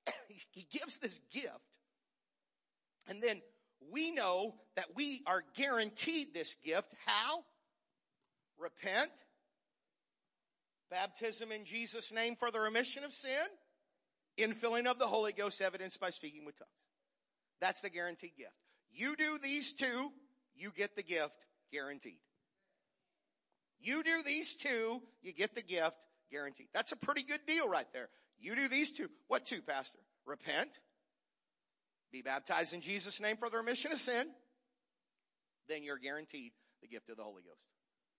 he 0.28 0.66
gives 0.71 0.99
this 0.99 1.21
gift. 1.32 1.49
And 3.09 3.23
then 3.23 3.42
we 3.90 4.12
know 4.12 4.54
that 4.76 4.87
we 4.94 5.23
are 5.26 5.42
guaranteed 5.56 6.32
this 6.32 6.56
gift. 6.64 6.94
How? 7.04 7.44
Repent. 8.59 9.11
Baptism 10.90 11.50
in 11.50 11.64
Jesus' 11.64 12.12
name 12.12 12.37
for 12.37 12.50
the 12.50 12.61
remission 12.61 13.04
of 13.04 13.12
sin. 13.12 13.32
Infilling 14.38 14.87
of 14.87 14.99
the 14.99 15.06
Holy 15.06 15.32
Ghost 15.32 15.61
evidenced 15.61 16.00
by 16.00 16.11
speaking 16.11 16.44
with 16.44 16.59
tongues. 16.59 16.71
That's 17.61 17.80
the 17.80 17.90
guaranteed 17.90 18.32
gift. 18.37 18.52
You 18.92 19.16
do 19.16 19.38
these 19.38 19.73
two, 19.73 20.11
you 20.54 20.71
get 20.76 20.97
the 20.97 21.02
gift 21.02 21.47
guaranteed. 21.73 22.18
You 23.83 24.03
do 24.03 24.23
these 24.25 24.55
two, 24.55 25.03
you 25.23 25.33
get 25.33 25.55
the 25.55 25.62
gift 25.62 25.97
guaranteed. 26.31 26.69
That's 26.73 26.93
a 26.93 26.97
pretty 26.97 27.23
good 27.23 27.41
deal 27.47 27.69
right 27.69 27.87
there. 27.93 28.09
You 28.39 28.55
do 28.55 28.69
these 28.69 28.93
two. 28.93 29.09
What 29.29 29.45
two, 29.45 29.61
Pastor? 29.62 29.99
Repent. 30.25 30.71
Be 32.12 32.23
baptized 32.23 32.75
in 32.75 32.81
Jesus' 32.81 33.21
name 33.21 33.37
for 33.37 33.51
the 33.51 33.57
remission 33.57 33.93
of 33.93 33.99
sin. 33.99 34.27
Then 35.69 35.83
you're 35.83 35.99
guaranteed 35.99 36.53
the 36.81 36.89
gift 36.89 37.09
of 37.09 37.17
the 37.17 37.23
Holy 37.23 37.43
Ghost. 37.43 37.62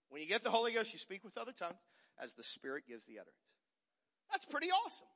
When 0.09 0.21
you 0.21 0.27
get 0.27 0.43
the 0.43 0.49
Holy 0.49 0.71
Ghost, 0.73 0.93
you 0.93 0.99
speak 0.99 1.23
with 1.23 1.37
other 1.37 1.51
tongues 1.51 1.79
as 2.21 2.33
the 2.33 2.43
Spirit 2.43 2.83
gives 2.87 3.05
the 3.05 3.13
utterance. 3.13 3.37
That's 4.31 4.45
pretty 4.45 4.69
awesome. 4.69 5.07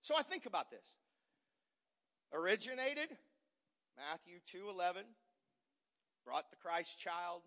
So 0.00 0.14
I 0.16 0.22
think 0.22 0.46
about 0.46 0.70
this. 0.70 0.84
Originated, 2.32 3.08
Matthew 3.96 4.38
2.11, 4.54 5.02
brought 6.24 6.50
the 6.50 6.56
Christ 6.56 6.98
child 6.98 7.42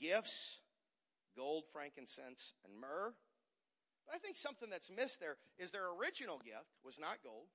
gifts, 0.00 0.58
gold, 1.36 1.64
frankincense, 1.72 2.54
and 2.64 2.74
myrrh. 2.80 3.14
But 4.06 4.16
I 4.16 4.18
think 4.18 4.36
something 4.36 4.70
that's 4.70 4.90
missed 4.90 5.20
there 5.20 5.36
is 5.58 5.70
their 5.70 5.90
original 5.98 6.38
gift 6.38 6.70
was 6.84 6.98
not 6.98 7.18
gold, 7.22 7.46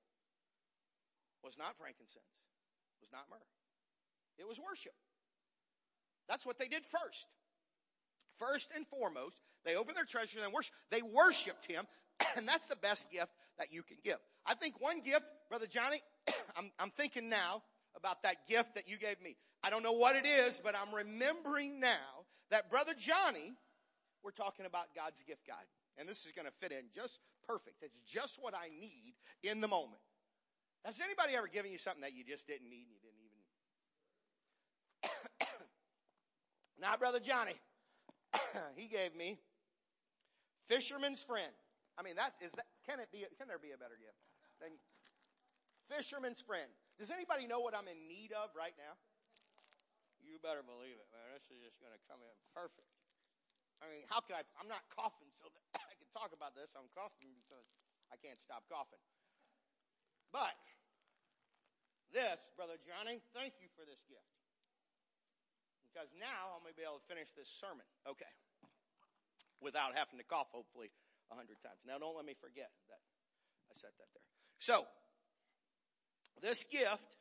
was 1.42 1.58
not 1.58 1.76
frankincense, 1.78 2.32
was 3.00 3.10
not 3.12 3.26
myrrh. 3.30 3.50
It 4.38 4.48
was 4.48 4.60
worship. 4.60 4.94
That's 6.28 6.44
what 6.44 6.58
they 6.58 6.68
did 6.68 6.84
first. 6.84 7.26
First 8.38 8.70
and 8.74 8.86
foremost, 8.86 9.40
they 9.64 9.76
opened 9.76 9.96
their 9.96 10.04
treasures 10.04 10.42
and 10.42 10.52
worship. 10.52 10.74
They 10.90 11.02
worshiped 11.02 11.66
him, 11.66 11.86
and 12.36 12.46
that's 12.46 12.66
the 12.66 12.76
best 12.76 13.10
gift 13.10 13.32
that 13.58 13.72
you 13.72 13.82
can 13.82 13.96
give. 14.04 14.18
I 14.44 14.54
think 14.54 14.80
one 14.80 15.00
gift, 15.00 15.24
Brother 15.48 15.66
Johnny, 15.66 16.00
I'm, 16.56 16.70
I'm 16.78 16.90
thinking 16.90 17.28
now 17.28 17.62
about 17.96 18.22
that 18.22 18.46
gift 18.48 18.74
that 18.74 18.88
you 18.88 18.98
gave 18.98 19.20
me. 19.22 19.36
I 19.62 19.70
don't 19.70 19.82
know 19.82 19.92
what 19.92 20.16
it 20.16 20.26
is, 20.26 20.60
but 20.62 20.74
I'm 20.74 20.94
remembering 20.94 21.80
now 21.80 22.26
that 22.50 22.70
Brother 22.70 22.92
Johnny, 22.96 23.54
we're 24.26 24.34
talking 24.34 24.66
about 24.66 24.90
God's 24.90 25.22
gift 25.22 25.46
guide. 25.46 25.70
And 25.94 26.10
this 26.10 26.26
is 26.26 26.34
going 26.34 26.50
to 26.50 26.52
fit 26.58 26.74
in 26.74 26.90
just 26.90 27.22
perfect. 27.46 27.78
It's 27.86 28.02
just 28.02 28.42
what 28.42 28.58
I 28.58 28.74
need 28.74 29.14
in 29.46 29.62
the 29.62 29.70
moment. 29.70 30.02
Has 30.82 30.98
anybody 30.98 31.38
ever 31.38 31.46
given 31.46 31.70
you 31.70 31.78
something 31.78 32.02
that 32.02 32.10
you 32.10 32.26
just 32.26 32.50
didn't 32.50 32.66
need 32.66 32.90
and 32.90 32.98
you 32.98 33.00
didn't 33.06 33.22
even? 33.22 33.38
now, 36.82 36.98
Brother 36.98 37.22
Johnny, 37.22 37.54
he 38.74 38.90
gave 38.90 39.14
me 39.14 39.38
Fisherman's 40.66 41.22
Friend. 41.22 41.54
I 41.94 42.02
mean, 42.02 42.18
that's, 42.18 42.34
is 42.42 42.50
that, 42.58 42.66
can 42.82 42.98
it 42.98 43.08
be, 43.14 43.24
can 43.38 43.46
there 43.46 43.62
be 43.62 43.70
a 43.70 43.78
better 43.78 43.96
gift 43.96 44.18
than 44.60 44.74
fisherman's 45.86 46.42
friend? 46.42 46.68
Does 46.98 47.14
anybody 47.14 47.46
know 47.46 47.62
what 47.62 47.72
I'm 47.72 47.88
in 47.88 48.10
need 48.10 48.34
of 48.36 48.50
right 48.52 48.74
now? 48.76 48.98
You 50.20 50.36
better 50.42 50.66
believe 50.66 50.98
it, 50.98 51.08
man. 51.14 51.30
This 51.32 51.46
is 51.48 51.62
just 51.62 51.78
going 51.80 51.94
to 51.94 52.02
come 52.10 52.20
in 52.20 52.36
perfect. 52.52 52.95
I 53.80 53.90
mean, 53.92 54.04
how 54.08 54.24
can 54.24 54.40
I, 54.40 54.42
I'm 54.56 54.70
not 54.70 54.84
coughing 54.92 55.28
so 55.36 55.48
that 55.52 55.62
I 55.90 55.94
can 55.96 56.08
talk 56.16 56.32
about 56.32 56.56
this. 56.56 56.72
I'm 56.72 56.88
coughing 56.96 57.32
because 57.44 57.66
I 58.08 58.16
can't 58.16 58.40
stop 58.40 58.64
coughing. 58.72 59.02
But, 60.32 60.56
this, 62.12 62.40
Brother 62.56 62.80
Johnny, 62.82 63.20
thank 63.36 63.56
you 63.60 63.68
for 63.76 63.84
this 63.84 64.00
gift. 64.08 64.32
Because 65.84 66.12
now 66.16 66.56
I'm 66.56 66.60
going 66.60 66.76
to 66.76 66.80
be 66.80 66.84
able 66.84 67.00
to 67.00 67.08
finish 67.08 67.32
this 67.32 67.48
sermon. 67.48 67.86
Okay. 68.04 68.28
Without 69.64 69.96
having 69.96 70.20
to 70.20 70.26
cough, 70.28 70.52
hopefully, 70.52 70.92
a 71.32 71.34
hundred 71.34 71.56
times. 71.64 71.80
Now 71.88 71.96
don't 71.96 72.12
let 72.16 72.28
me 72.28 72.36
forget 72.36 72.68
that 72.92 73.00
I 73.72 73.74
said 73.80 73.92
that 73.96 74.08
there. 74.12 74.28
So, 74.60 74.84
this 76.42 76.64
gift, 76.64 77.16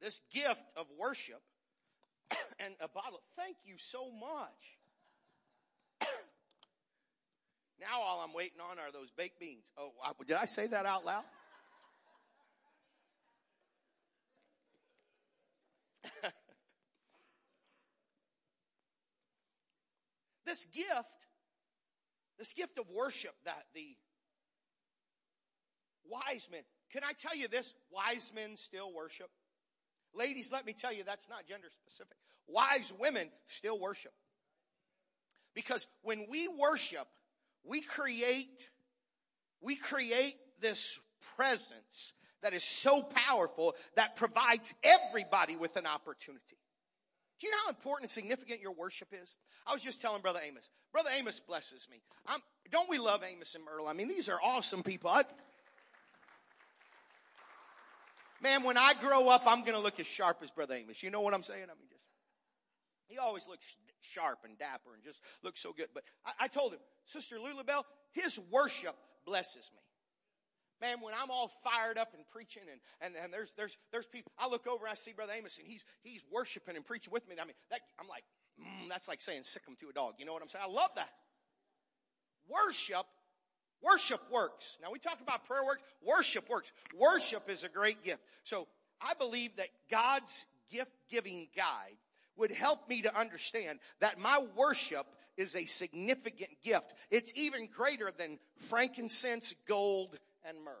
this 0.00 0.20
gift 0.32 0.64
of 0.76 0.86
worship 0.98 1.42
and 2.60 2.74
uh, 2.80 2.86
a 2.86 2.88
bottle, 2.88 3.20
thank 3.36 3.56
you 3.64 3.76
so 3.76 4.08
much. 4.10 4.80
Now 7.80 8.00
all 8.00 8.20
I'm 8.24 8.32
waiting 8.32 8.60
on 8.60 8.78
are 8.78 8.90
those 8.92 9.10
baked 9.16 9.40
beans. 9.40 9.64
Oh, 9.78 9.92
did 10.26 10.36
I 10.36 10.46
say 10.46 10.66
that 10.68 10.86
out 10.86 11.04
loud? 11.04 11.24
this 20.46 20.64
gift 20.66 21.26
this 22.38 22.52
gift 22.52 22.78
of 22.78 22.84
worship 22.90 23.34
that 23.44 23.64
the 23.74 23.96
wise 26.08 26.48
men, 26.50 26.60
can 26.92 27.02
I 27.02 27.12
tell 27.12 27.34
you 27.36 27.48
this? 27.48 27.74
Wise 27.90 28.32
men 28.34 28.56
still 28.56 28.92
worship. 28.92 29.30
Ladies, 30.14 30.52
let 30.52 30.66
me 30.66 30.72
tell 30.72 30.92
you 30.92 31.02
that's 31.04 31.28
not 31.28 31.46
gender 31.46 31.68
specific. 31.70 32.16
Wise 32.46 32.92
women 32.98 33.28
still 33.46 33.78
worship. 33.78 34.12
Because 35.54 35.86
when 36.02 36.26
we 36.30 36.48
worship, 36.48 37.08
we 37.66 37.80
create, 37.80 38.68
we 39.60 39.76
create 39.76 40.36
this 40.60 40.98
presence 41.36 42.12
that 42.42 42.52
is 42.52 42.64
so 42.64 43.02
powerful 43.02 43.74
that 43.96 44.16
provides 44.16 44.74
everybody 44.82 45.56
with 45.56 45.76
an 45.76 45.86
opportunity. 45.86 46.56
Do 47.38 47.46
you 47.46 47.50
know 47.50 47.58
how 47.64 47.70
important 47.70 48.04
and 48.04 48.10
significant 48.10 48.60
your 48.60 48.72
worship 48.72 49.08
is? 49.12 49.36
I 49.66 49.72
was 49.72 49.82
just 49.82 50.00
telling 50.00 50.22
Brother 50.22 50.40
Amos. 50.46 50.70
Brother 50.92 51.10
Amos 51.14 51.40
blesses 51.40 51.86
me. 51.90 52.00
I'm, 52.26 52.40
don't 52.70 52.88
we 52.88 52.98
love 52.98 53.22
Amos 53.22 53.54
and 53.54 53.64
Merle? 53.64 53.88
I 53.88 53.92
mean, 53.92 54.08
these 54.08 54.28
are 54.28 54.38
awesome 54.42 54.82
people. 54.82 55.10
I, 55.10 55.24
man, 58.42 58.62
when 58.62 58.78
I 58.78 58.94
grow 58.94 59.28
up, 59.28 59.42
I'm 59.46 59.60
going 59.60 59.74
to 59.74 59.80
look 59.80 60.00
as 60.00 60.06
sharp 60.06 60.38
as 60.42 60.50
Brother 60.50 60.76
Amos. 60.76 61.02
You 61.02 61.10
know 61.10 61.20
what 61.20 61.34
I'm 61.34 61.42
saying? 61.42 61.64
I 61.64 61.74
mean, 61.78 61.88
he 63.08 63.18
always 63.18 63.46
looks 63.46 63.76
sharp 64.00 64.40
and 64.44 64.58
dapper 64.58 64.94
and 64.94 65.02
just 65.02 65.20
looks 65.42 65.60
so 65.60 65.72
good. 65.72 65.88
But 65.94 66.04
I, 66.24 66.44
I 66.44 66.48
told 66.48 66.72
him, 66.72 66.80
Sister 67.04 67.38
Lula 67.38 67.64
Bell, 67.64 67.86
his 68.12 68.38
worship 68.50 68.96
blesses 69.24 69.70
me 69.74 69.80
Man, 70.80 71.00
when 71.00 71.14
I'm 71.14 71.30
all 71.30 71.50
fired 71.64 71.96
up 71.96 72.12
and 72.14 72.22
preaching 72.30 72.62
and, 72.70 72.80
and, 73.00 73.22
and 73.22 73.32
there's, 73.32 73.50
there's, 73.56 73.76
there's 73.92 74.06
people, 74.06 74.30
I 74.38 74.48
look 74.48 74.66
over 74.66 74.86
I 74.86 74.94
see 74.94 75.12
Brother 75.12 75.32
Amos 75.36 75.58
and 75.58 75.66
he's, 75.66 75.84
he's 76.02 76.22
worshiping 76.30 76.76
and 76.76 76.84
preaching 76.84 77.12
with 77.12 77.26
me. 77.28 77.36
I 77.40 77.44
mean, 77.44 77.54
that, 77.70 77.80
I'm 77.98 78.08
like, 78.08 78.24
mm, 78.60 78.88
that's 78.88 79.08
like 79.08 79.22
saying 79.22 79.42
sick 79.44 79.62
him 79.66 79.76
to 79.80 79.88
a 79.88 79.92
dog. 79.92 80.14
You 80.18 80.26
know 80.26 80.34
what 80.34 80.42
I'm 80.42 80.50
saying? 80.50 80.64
I 80.68 80.70
love 80.70 80.90
that. 80.96 81.08
Worship, 82.46 83.06
worship 83.82 84.20
works. 84.30 84.76
Now 84.82 84.90
we 84.92 84.98
talk 84.98 85.20
about 85.22 85.46
prayer 85.46 85.64
work. 85.64 85.80
Worship 86.04 86.48
works. 86.50 86.70
Worship 86.94 87.48
is 87.48 87.64
a 87.64 87.70
great 87.70 88.04
gift. 88.04 88.20
So 88.44 88.68
I 89.00 89.14
believe 89.14 89.56
that 89.56 89.68
God's 89.90 90.44
gift 90.70 90.92
giving 91.08 91.48
guide 91.56 91.96
would 92.36 92.50
help 92.50 92.88
me 92.88 93.02
to 93.02 93.18
understand 93.18 93.78
that 94.00 94.18
my 94.18 94.44
worship 94.56 95.06
is 95.36 95.54
a 95.54 95.64
significant 95.64 96.50
gift. 96.62 96.94
It's 97.10 97.32
even 97.34 97.68
greater 97.68 98.10
than 98.16 98.38
frankincense, 98.68 99.54
gold, 99.68 100.18
and 100.44 100.58
myrrh. 100.64 100.72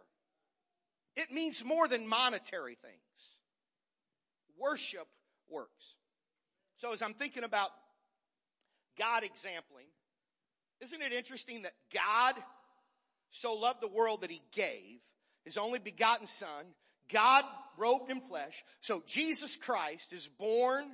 It 1.16 1.32
means 1.32 1.64
more 1.64 1.88
than 1.88 2.06
monetary 2.06 2.76
things. 2.80 2.94
Worship 4.58 5.06
works. 5.50 5.94
So 6.78 6.92
as 6.92 7.02
I'm 7.02 7.14
thinking 7.14 7.44
about 7.44 7.70
God 8.98 9.24
exempling, 9.24 9.86
isn't 10.80 11.02
it 11.02 11.12
interesting 11.12 11.62
that 11.62 11.72
God 11.94 12.34
so 13.30 13.54
loved 13.54 13.80
the 13.80 13.88
world 13.88 14.22
that 14.22 14.30
he 14.30 14.42
gave 14.52 15.00
his 15.46 15.56
only 15.56 15.78
begotten 15.78 16.26
son, 16.26 16.66
God 17.10 17.44
robed 17.78 18.10
in 18.10 18.20
flesh. 18.20 18.64
So 18.80 19.02
Jesus 19.06 19.56
Christ 19.56 20.12
is 20.12 20.26
born 20.26 20.84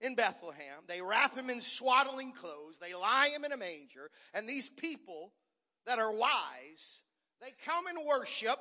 in 0.00 0.14
Bethlehem. 0.14 0.84
They 0.86 1.00
wrap 1.00 1.36
him 1.36 1.50
in 1.50 1.60
swaddling 1.60 2.32
clothes. 2.32 2.78
They 2.80 2.94
lie 2.94 3.30
him 3.34 3.44
in 3.44 3.52
a 3.52 3.56
manger. 3.56 4.10
And 4.34 4.48
these 4.48 4.68
people 4.68 5.32
that 5.86 5.98
are 5.98 6.12
wise 6.12 7.02
they 7.40 7.54
come 7.64 7.86
and 7.86 8.06
worship. 8.06 8.58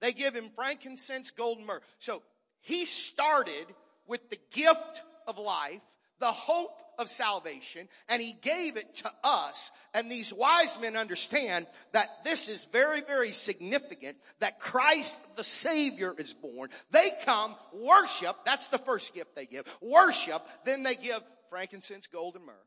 They 0.00 0.12
give 0.12 0.34
him 0.34 0.50
frankincense, 0.54 1.30
gold, 1.30 1.58
and 1.58 1.66
myrrh. 1.66 1.82
So 1.98 2.22
he 2.60 2.84
started 2.84 3.66
with 4.06 4.30
the 4.30 4.38
gift 4.52 5.02
of 5.26 5.38
life, 5.38 5.82
the 6.20 6.32
hope 6.32 6.80
of 6.98 7.10
salvation, 7.10 7.88
and 8.08 8.20
he 8.20 8.32
gave 8.32 8.76
it 8.76 8.96
to 8.96 9.12
us. 9.22 9.70
And 9.94 10.10
these 10.10 10.32
wise 10.32 10.78
men 10.80 10.96
understand 10.96 11.66
that 11.92 12.08
this 12.24 12.48
is 12.48 12.64
very, 12.66 13.00
very 13.00 13.32
significant 13.32 14.16
that 14.40 14.58
Christ 14.58 15.16
the 15.36 15.44
Savior 15.44 16.14
is 16.18 16.34
born. 16.34 16.70
They 16.90 17.10
come, 17.24 17.54
worship, 17.72 18.36
that's 18.44 18.66
the 18.66 18.78
first 18.78 19.14
gift 19.14 19.34
they 19.34 19.46
give. 19.46 19.64
Worship, 19.80 20.42
then 20.64 20.82
they 20.82 20.96
give 20.96 21.22
frankincense, 21.50 22.06
gold, 22.06 22.36
and 22.36 22.44
myrrh. 22.44 22.66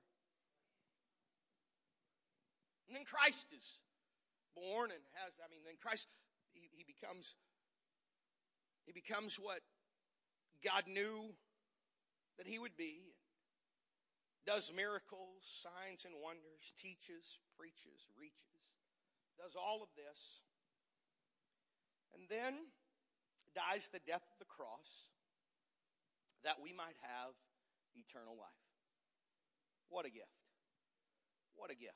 And 2.87 2.95
then 2.97 3.05
Christ 3.05 3.47
is 3.55 3.79
born 4.55 4.91
and 4.91 4.99
has, 5.13 5.33
I 5.45 5.49
mean, 5.49 5.61
then 5.65 5.75
Christ, 5.81 6.07
he, 6.53 6.69
he 6.75 6.83
becomes, 6.83 7.35
he 8.85 8.91
becomes 8.91 9.35
what 9.35 9.59
God 10.63 10.83
knew 10.87 11.31
that 12.37 12.47
he 12.47 12.59
would 12.59 12.75
be. 12.77 13.01
Does 14.45 14.73
miracles, 14.75 15.45
signs 15.45 16.05
and 16.05 16.15
wonders, 16.17 16.73
teaches, 16.81 17.39
preaches, 17.57 18.09
reaches, 18.17 18.61
does 19.37 19.53
all 19.55 19.81
of 19.81 19.89
this. 19.95 20.41
And 22.13 22.27
then 22.29 22.69
dies 23.55 23.87
the 23.91 24.01
death 24.05 24.25
of 24.25 24.39
the 24.39 24.49
cross 24.49 25.09
that 26.43 26.57
we 26.61 26.73
might 26.73 26.97
have 27.01 27.33
eternal 27.95 28.35
life. 28.37 28.65
What 29.89 30.05
a 30.05 30.09
gift. 30.09 30.27
What 31.55 31.71
a 31.71 31.75
gift. 31.75 31.93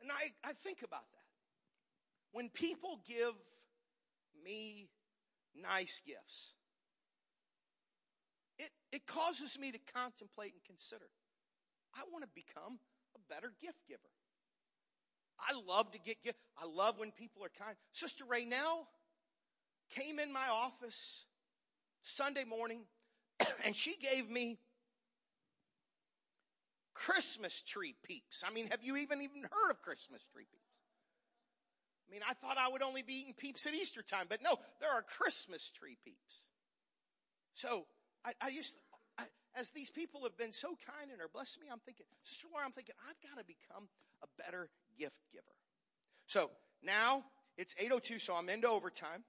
And 0.00 0.10
I, 0.10 0.32
I 0.48 0.52
think 0.52 0.82
about 0.82 1.10
that. 1.12 1.30
When 2.32 2.48
people 2.48 3.00
give 3.06 3.34
me 4.44 4.88
nice 5.54 6.00
gifts, 6.06 6.54
it, 8.92 9.06
causes 9.06 9.58
me 9.58 9.72
to 9.72 9.78
contemplate 9.94 10.52
and 10.52 10.62
consider. 10.64 11.06
I 11.94 12.02
want 12.12 12.24
to 12.24 12.30
become 12.34 12.78
a 13.16 13.32
better 13.32 13.52
gift 13.60 13.78
giver. 13.88 14.00
I 15.40 15.54
love 15.66 15.90
to 15.92 15.98
get 15.98 16.22
gift. 16.22 16.38
I 16.56 16.66
love 16.66 16.98
when 16.98 17.10
people 17.10 17.44
are 17.44 17.50
kind. 17.58 17.76
Sister 17.92 18.24
Raynell 18.24 18.86
came 19.94 20.18
in 20.18 20.32
my 20.32 20.48
office 20.48 21.24
Sunday 22.02 22.44
morning 22.44 22.82
and 23.64 23.74
she 23.74 23.96
gave 23.96 24.30
me 24.30 24.58
Christmas 26.94 27.62
tree 27.62 27.94
peeps. 28.04 28.44
I 28.46 28.52
mean, 28.52 28.68
have 28.70 28.82
you 28.82 28.96
even 28.96 29.22
even 29.22 29.42
heard 29.42 29.70
of 29.70 29.82
Christmas 29.82 30.22
tree 30.32 30.44
peeps? 30.50 30.62
I 32.08 32.12
mean, 32.12 32.22
I 32.28 32.34
thought 32.34 32.58
I 32.58 32.68
would 32.68 32.82
only 32.82 33.02
be 33.02 33.14
eating 33.14 33.34
peeps 33.34 33.66
at 33.66 33.74
Easter 33.74 34.02
time, 34.02 34.26
but 34.28 34.42
no, 34.42 34.58
there 34.80 34.90
are 34.90 35.02
Christmas 35.02 35.70
tree 35.70 35.96
peeps. 36.04 36.44
So 37.54 37.86
I, 38.24 38.32
I 38.40 38.50
just, 38.50 38.78
I, 39.18 39.24
as 39.54 39.70
these 39.70 39.90
people 39.90 40.22
have 40.22 40.36
been 40.36 40.52
so 40.52 40.68
kind 40.68 41.10
and 41.10 41.20
are 41.20 41.28
blessing 41.32 41.62
me, 41.62 41.68
I'm 41.72 41.80
thinking, 41.80 42.06
Sister 42.24 42.48
Laura, 42.52 42.64
I'm 42.64 42.72
thinking, 42.72 42.94
I've 43.08 43.20
got 43.28 43.38
to 43.38 43.44
become 43.44 43.88
a 44.22 44.42
better 44.42 44.68
gift 44.98 45.16
giver. 45.32 45.44
So 46.26 46.50
now 46.82 47.24
it's 47.56 47.74
8.02, 47.74 48.20
so 48.20 48.34
I'm 48.34 48.48
into 48.48 48.68
overtime. 48.68 49.24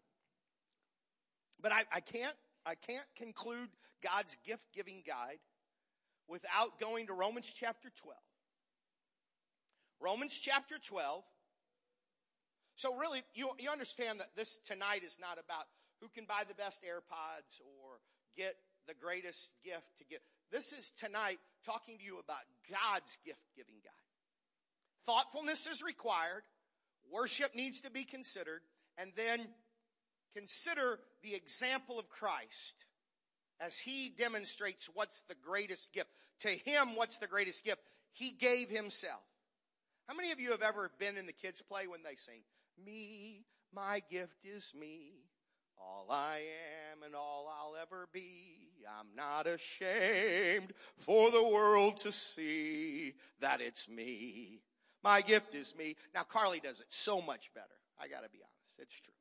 But 1.61 1.71
I, 1.71 1.83
I 1.91 1.99
can't, 1.99 2.35
I 2.65 2.75
can't 2.75 3.05
conclude 3.15 3.69
God's 4.03 4.37
gift 4.45 4.65
giving 4.73 5.01
guide 5.05 5.39
without 6.27 6.79
going 6.79 7.07
to 7.07 7.13
Romans 7.13 7.51
chapter 7.53 7.89
12. 8.01 8.17
Romans 9.99 10.37
chapter 10.37 10.75
12. 10.77 11.23
So 12.75 12.95
really, 12.95 13.23
you, 13.33 13.49
you 13.59 13.69
understand 13.69 14.19
that 14.19 14.29
this 14.35 14.57
tonight 14.65 15.03
is 15.05 15.17
not 15.19 15.33
about 15.33 15.65
who 16.01 16.09
can 16.09 16.25
buy 16.25 16.43
the 16.47 16.55
best 16.55 16.81
AirPods 16.83 17.61
or 17.61 17.99
get 18.35 18.55
greatest 19.03 19.51
gift 19.63 19.97
to 19.97 20.05
give. 20.05 20.19
This 20.51 20.71
is 20.71 20.91
tonight 20.91 21.39
talking 21.65 21.97
to 21.97 22.03
you 22.03 22.19
about 22.19 22.39
God's 22.71 23.17
gift 23.25 23.41
giving 23.55 23.75
guide. 23.83 23.91
Thoughtfulness 25.05 25.67
is 25.67 25.83
required. 25.83 26.43
Worship 27.11 27.53
needs 27.55 27.81
to 27.81 27.91
be 27.91 28.05
considered. 28.05 28.61
And 28.97 29.11
then 29.15 29.41
consider 30.35 30.99
the 31.21 31.35
example 31.35 31.99
of 31.99 32.09
Christ 32.09 32.75
as 33.59 33.77
he 33.77 34.13
demonstrates 34.17 34.89
what's 34.93 35.23
the 35.27 35.35
greatest 35.35 35.91
gift. 35.91 36.09
To 36.41 36.49
him, 36.49 36.95
what's 36.95 37.17
the 37.17 37.27
greatest 37.27 37.65
gift? 37.65 37.81
He 38.13 38.31
gave 38.31 38.69
himself. 38.69 39.21
How 40.07 40.15
many 40.15 40.31
of 40.31 40.39
you 40.39 40.51
have 40.51 40.61
ever 40.61 40.91
been 40.99 41.17
in 41.17 41.25
the 41.25 41.33
kids' 41.33 41.61
play 41.61 41.87
when 41.87 42.03
they 42.03 42.15
sing, 42.15 42.41
Me, 42.83 43.45
my 43.73 44.01
gift 44.11 44.45
is 44.45 44.73
me, 44.77 45.13
all 45.77 46.07
I 46.09 46.41
am 46.91 47.03
and 47.03 47.15
all 47.15 47.49
I'll 47.49 47.81
ever 47.81 48.07
be. 48.13 48.72
I'm 48.87 49.15
not 49.15 49.47
ashamed 49.47 50.73
for 50.97 51.31
the 51.31 51.43
world 51.43 51.97
to 51.97 52.11
see 52.11 53.13
that 53.39 53.61
it's 53.61 53.87
me. 53.87 54.61
My 55.03 55.21
gift 55.21 55.53
is 55.55 55.75
me. 55.75 55.95
Now 56.13 56.23
Carly 56.23 56.59
does 56.59 56.79
it 56.79 56.87
so 56.89 57.21
much 57.21 57.51
better. 57.53 57.67
I 57.99 58.07
gotta 58.07 58.29
be 58.29 58.39
honest. 58.39 58.79
It's 58.79 58.99
true. 58.99 59.13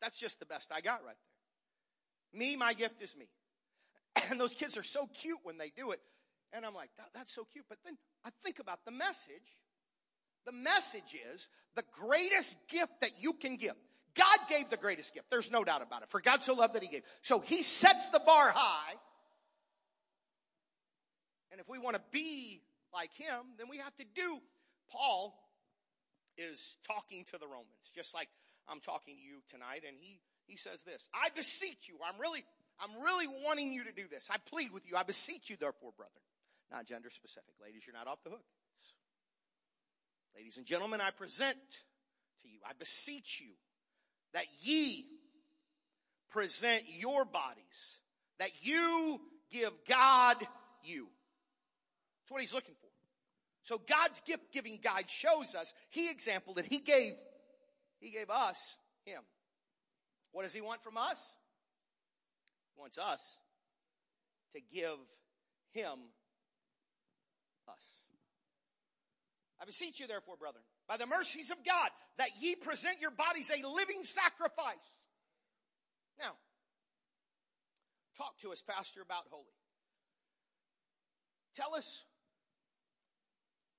That's 0.00 0.18
just 0.18 0.38
the 0.38 0.46
best 0.46 0.70
I 0.74 0.80
got 0.80 1.04
right 1.04 1.16
there. 2.32 2.40
Me, 2.40 2.56
my 2.56 2.72
gift 2.74 3.02
is 3.02 3.16
me. 3.16 3.28
And 4.30 4.40
those 4.40 4.54
kids 4.54 4.76
are 4.76 4.82
so 4.82 5.06
cute 5.06 5.38
when 5.42 5.58
they 5.58 5.70
do 5.76 5.92
it. 5.92 6.00
And 6.52 6.64
I'm 6.64 6.74
like, 6.74 6.90
that, 6.98 7.10
that's 7.14 7.34
so 7.34 7.46
cute. 7.50 7.64
But 7.68 7.78
then 7.84 7.96
I 8.24 8.30
think 8.42 8.58
about 8.58 8.84
the 8.84 8.90
message. 8.90 9.62
The 10.44 10.52
message 10.52 11.16
is 11.32 11.48
the 11.76 11.84
greatest 11.92 12.56
gift 12.68 13.00
that 13.00 13.12
you 13.20 13.32
can 13.32 13.56
give. 13.56 13.74
God 14.14 14.38
gave 14.48 14.68
the 14.70 14.76
greatest 14.76 15.14
gift. 15.14 15.30
There's 15.30 15.50
no 15.50 15.64
doubt 15.64 15.82
about 15.82 16.02
it. 16.02 16.08
For 16.08 16.20
God 16.20 16.42
so 16.42 16.54
loved 16.54 16.74
that 16.74 16.82
he 16.82 16.88
gave. 16.88 17.02
So 17.22 17.40
he 17.40 17.62
sets 17.62 18.06
the 18.08 18.20
bar 18.20 18.50
high. 18.54 18.94
And 21.50 21.60
if 21.60 21.68
we 21.68 21.78
want 21.78 21.96
to 21.96 22.02
be 22.12 22.60
like 22.92 23.12
him, 23.14 23.54
then 23.58 23.68
we 23.68 23.78
have 23.78 23.96
to 23.96 24.04
do. 24.14 24.38
Paul 24.90 25.34
is 26.36 26.76
talking 26.86 27.24
to 27.26 27.38
the 27.38 27.46
Romans, 27.46 27.90
just 27.94 28.14
like 28.14 28.28
I'm 28.68 28.80
talking 28.80 29.16
to 29.16 29.20
you 29.20 29.42
tonight. 29.50 29.82
And 29.86 29.96
he, 29.98 30.20
he 30.46 30.56
says 30.56 30.82
this, 30.82 31.08
I 31.12 31.28
beseech 31.34 31.88
you. 31.88 31.96
I'm 32.06 32.20
really, 32.20 32.44
I'm 32.80 33.02
really 33.02 33.26
wanting 33.44 33.72
you 33.72 33.84
to 33.84 33.92
do 33.92 34.04
this. 34.08 34.28
I 34.30 34.36
plead 34.48 34.72
with 34.72 34.86
you. 34.88 34.96
I 34.96 35.02
beseech 35.02 35.50
you, 35.50 35.56
therefore, 35.58 35.90
brethren. 35.96 36.22
Not 36.70 36.86
gender 36.86 37.10
specific. 37.10 37.54
Ladies, 37.62 37.82
you're 37.86 37.94
not 37.94 38.06
off 38.06 38.22
the 38.24 38.30
hook. 38.30 38.44
Ladies 40.36 40.56
and 40.56 40.66
gentlemen, 40.66 41.00
I 41.00 41.10
present 41.10 41.58
to 42.42 42.48
you, 42.48 42.60
I 42.64 42.72
beseech 42.78 43.40
you 43.40 43.54
that 44.34 44.44
ye 44.60 45.06
present 46.30 46.84
your 46.88 47.24
bodies, 47.24 48.00
that 48.38 48.50
you 48.62 49.20
give 49.50 49.72
God 49.88 50.36
you. 50.82 51.06
That's 52.22 52.30
what 52.30 52.40
he's 52.40 52.54
looking 52.54 52.74
for. 52.80 52.88
So 53.64 53.78
God's 53.78 54.20
gift 54.22 54.52
giving 54.52 54.78
guide 54.82 55.08
shows 55.08 55.54
us, 55.54 55.74
he 55.90 56.10
example 56.10 56.54
that 56.54 56.66
He 56.66 56.78
gave, 56.78 57.12
he 58.00 58.10
gave 58.10 58.30
us 58.30 58.76
him. 59.04 59.20
What 60.32 60.44
does 60.44 60.54
he 60.54 60.60
want 60.60 60.82
from 60.82 60.96
us? 60.96 61.34
wants 62.78 62.96
us 62.98 63.38
to 64.54 64.60
give 64.72 64.98
him 65.72 65.98
us. 67.68 67.74
I 69.60 69.64
beseech 69.64 69.98
you, 69.98 70.06
therefore, 70.06 70.36
brethren, 70.36 70.62
by 70.86 70.96
the 70.96 71.06
mercies 71.06 71.50
of 71.50 71.56
God, 71.64 71.90
that 72.18 72.30
ye 72.40 72.54
present 72.54 73.00
your 73.00 73.10
bodies 73.10 73.50
a 73.50 73.66
living 73.66 74.04
sacrifice. 74.04 74.88
Now, 76.18 76.32
talk 78.16 78.38
to 78.42 78.52
us, 78.52 78.62
Pastor, 78.62 79.02
about 79.02 79.24
holy. 79.30 79.44
Tell 81.56 81.74
us, 81.74 82.04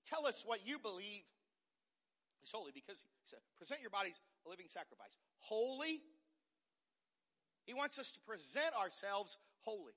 tell 0.10 0.26
us 0.26 0.44
what 0.46 0.68
you 0.68 0.80
believe 0.80 1.24
is 2.44 2.52
holy, 2.52 2.72
because 2.74 3.00
he 3.24 3.30
said, 3.30 3.40
present 3.58 3.80
your 3.80 3.90
bodies 3.90 4.20
a 4.46 4.50
living 4.50 4.68
sacrifice. 4.68 5.16
Holy. 5.40 6.02
He 7.66 7.74
wants 7.74 8.00
us 8.00 8.12
to 8.12 8.20
present 8.22 8.74
ourselves 8.76 9.38
holy. 9.62 9.94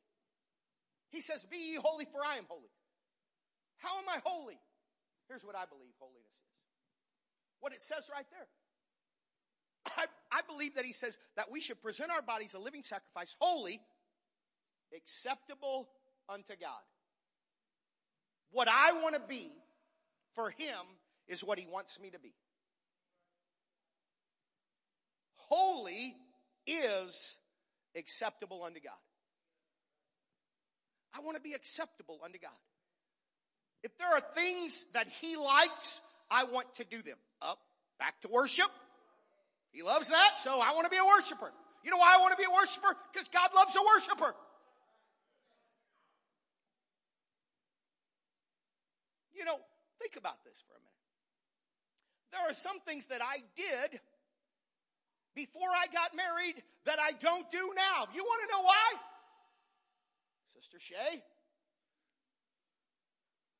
He 1.10 1.20
says, 1.20 1.44
Be 1.44 1.56
ye 1.56 1.78
holy, 1.82 2.04
for 2.04 2.20
I 2.24 2.36
am 2.36 2.44
holy. 2.48 2.70
How 3.78 3.98
am 3.98 4.08
I 4.08 4.20
holy? 4.24 4.58
Here's 5.28 5.44
what 5.44 5.56
I 5.56 5.64
believe 5.66 5.92
holiness 5.98 6.26
is 6.26 6.52
what 7.60 7.72
it 7.72 7.80
says 7.80 8.08
right 8.12 8.26
there. 8.30 8.46
I, 9.96 10.06
I 10.30 10.40
believe 10.48 10.74
that 10.76 10.84
he 10.84 10.92
says 10.92 11.18
that 11.36 11.50
we 11.50 11.60
should 11.60 11.80
present 11.82 12.10
our 12.10 12.22
bodies 12.22 12.54
a 12.54 12.58
living 12.58 12.82
sacrifice, 12.82 13.36
holy, 13.40 13.80
acceptable 14.96 15.88
unto 16.28 16.54
God. 16.60 16.82
What 18.50 18.68
I 18.68 18.92
want 19.00 19.14
to 19.14 19.20
be 19.20 19.50
for 20.34 20.50
him 20.50 20.76
is 21.28 21.42
what 21.42 21.58
he 21.58 21.66
wants 21.66 22.00
me 22.00 22.10
to 22.10 22.18
be. 22.18 22.34
Holy 25.34 26.14
is 26.66 27.36
acceptable 27.96 28.62
unto 28.64 28.80
God. 28.80 28.92
I 31.14 31.20
want 31.20 31.36
to 31.36 31.42
be 31.42 31.52
acceptable 31.52 32.20
unto 32.24 32.38
God. 32.38 32.50
If 33.82 33.96
there 33.98 34.08
are 34.08 34.20
things 34.20 34.86
that 34.94 35.08
he 35.20 35.36
likes, 35.36 36.00
I 36.30 36.44
want 36.44 36.72
to 36.76 36.84
do 36.84 37.02
them. 37.02 37.16
Up, 37.40 37.58
back 37.98 38.20
to 38.22 38.28
worship. 38.28 38.70
He 39.72 39.82
loves 39.82 40.08
that, 40.08 40.38
so 40.38 40.60
I 40.60 40.74
want 40.74 40.84
to 40.84 40.90
be 40.90 40.98
a 40.98 41.04
worshiper. 41.04 41.50
You 41.82 41.90
know 41.90 41.96
why 41.96 42.14
I 42.16 42.20
want 42.20 42.32
to 42.32 42.36
be 42.36 42.44
a 42.44 42.54
worshiper? 42.54 42.96
Because 43.12 43.28
God 43.28 43.50
loves 43.54 43.74
a 43.74 43.82
worshiper. 43.82 44.34
You 49.34 49.44
know, 49.44 49.58
think 50.00 50.16
about 50.16 50.44
this 50.44 50.62
for 50.68 50.74
a 50.74 50.78
minute. 50.78 50.92
There 52.30 52.40
are 52.50 52.54
some 52.54 52.78
things 52.80 53.06
that 53.06 53.20
I 53.20 53.42
did 53.56 53.98
before 55.34 55.68
I 55.68 55.86
got 55.92 56.14
married 56.14 56.62
that 56.84 56.98
I 57.00 57.12
don't 57.12 57.50
do 57.50 57.72
now. 57.74 58.06
You 58.14 58.22
want 58.22 58.42
to 58.48 58.56
know 58.56 58.62
why? 58.62 58.92
Sister 60.54 60.78
Shay, 60.78 61.22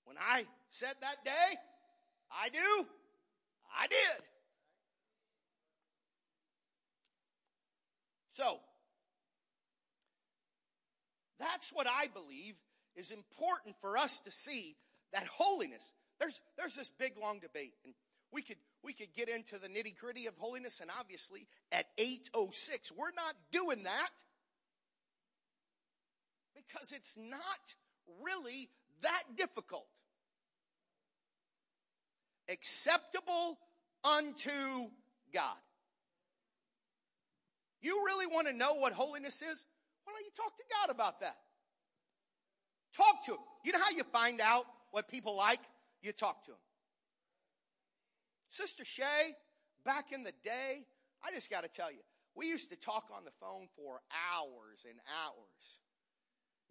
when 0.04 0.16
I 0.18 0.46
said 0.70 0.94
that 1.00 1.24
day, 1.24 1.58
I 2.30 2.48
do, 2.48 2.86
I 3.78 3.86
did. 3.86 4.24
So, 8.34 8.58
that's 11.38 11.70
what 11.72 11.86
I 11.86 12.06
believe 12.06 12.54
is 12.96 13.10
important 13.10 13.76
for 13.80 13.98
us 13.98 14.20
to 14.20 14.30
see 14.30 14.76
that 15.12 15.26
holiness. 15.26 15.92
There's, 16.18 16.40
there's 16.56 16.76
this 16.76 16.90
big 16.98 17.14
long 17.20 17.40
debate 17.40 17.74
and 17.84 17.94
we 18.32 18.42
could, 18.42 18.56
we 18.82 18.92
could 18.92 19.12
get 19.14 19.28
into 19.28 19.58
the 19.58 19.68
nitty 19.68 19.96
gritty 19.96 20.26
of 20.26 20.36
holiness 20.38 20.80
and 20.80 20.90
obviously 20.98 21.46
at 21.70 21.86
806, 21.98 22.92
we're 22.92 23.12
not 23.14 23.34
doing 23.50 23.82
that 23.82 24.10
because 26.54 26.92
it's 26.92 27.18
not 27.18 27.74
really 28.24 28.68
that 29.02 29.22
difficult. 29.36 29.86
Acceptable 32.48 33.58
unto 34.04 34.50
God. 35.32 35.56
You 37.80 38.04
really 38.06 38.26
want 38.26 38.46
to 38.46 38.52
know 38.52 38.74
what 38.74 38.92
holiness 38.92 39.42
is? 39.42 39.66
Why 40.04 40.12
don't 40.12 40.24
you 40.24 40.30
talk 40.36 40.56
to 40.56 40.62
God 40.80 40.90
about 40.94 41.20
that? 41.20 41.36
Talk 42.96 43.24
to 43.26 43.32
Him. 43.32 43.38
You 43.64 43.72
know 43.72 43.80
how 43.80 43.90
you 43.90 44.04
find 44.04 44.40
out 44.40 44.66
what 44.90 45.08
people 45.08 45.36
like? 45.36 45.60
You 46.02 46.12
talk 46.12 46.44
to 46.44 46.52
Him. 46.52 46.58
Sister 48.50 48.84
Shay, 48.84 49.34
back 49.84 50.12
in 50.12 50.24
the 50.24 50.32
day, 50.44 50.84
I 51.24 51.32
just 51.32 51.50
got 51.50 51.62
to 51.62 51.68
tell 51.68 51.90
you, 51.90 52.00
we 52.34 52.48
used 52.48 52.70
to 52.70 52.76
talk 52.76 53.04
on 53.16 53.24
the 53.24 53.30
phone 53.40 53.68
for 53.76 54.00
hours 54.32 54.84
and 54.88 54.98
hours. 55.24 55.81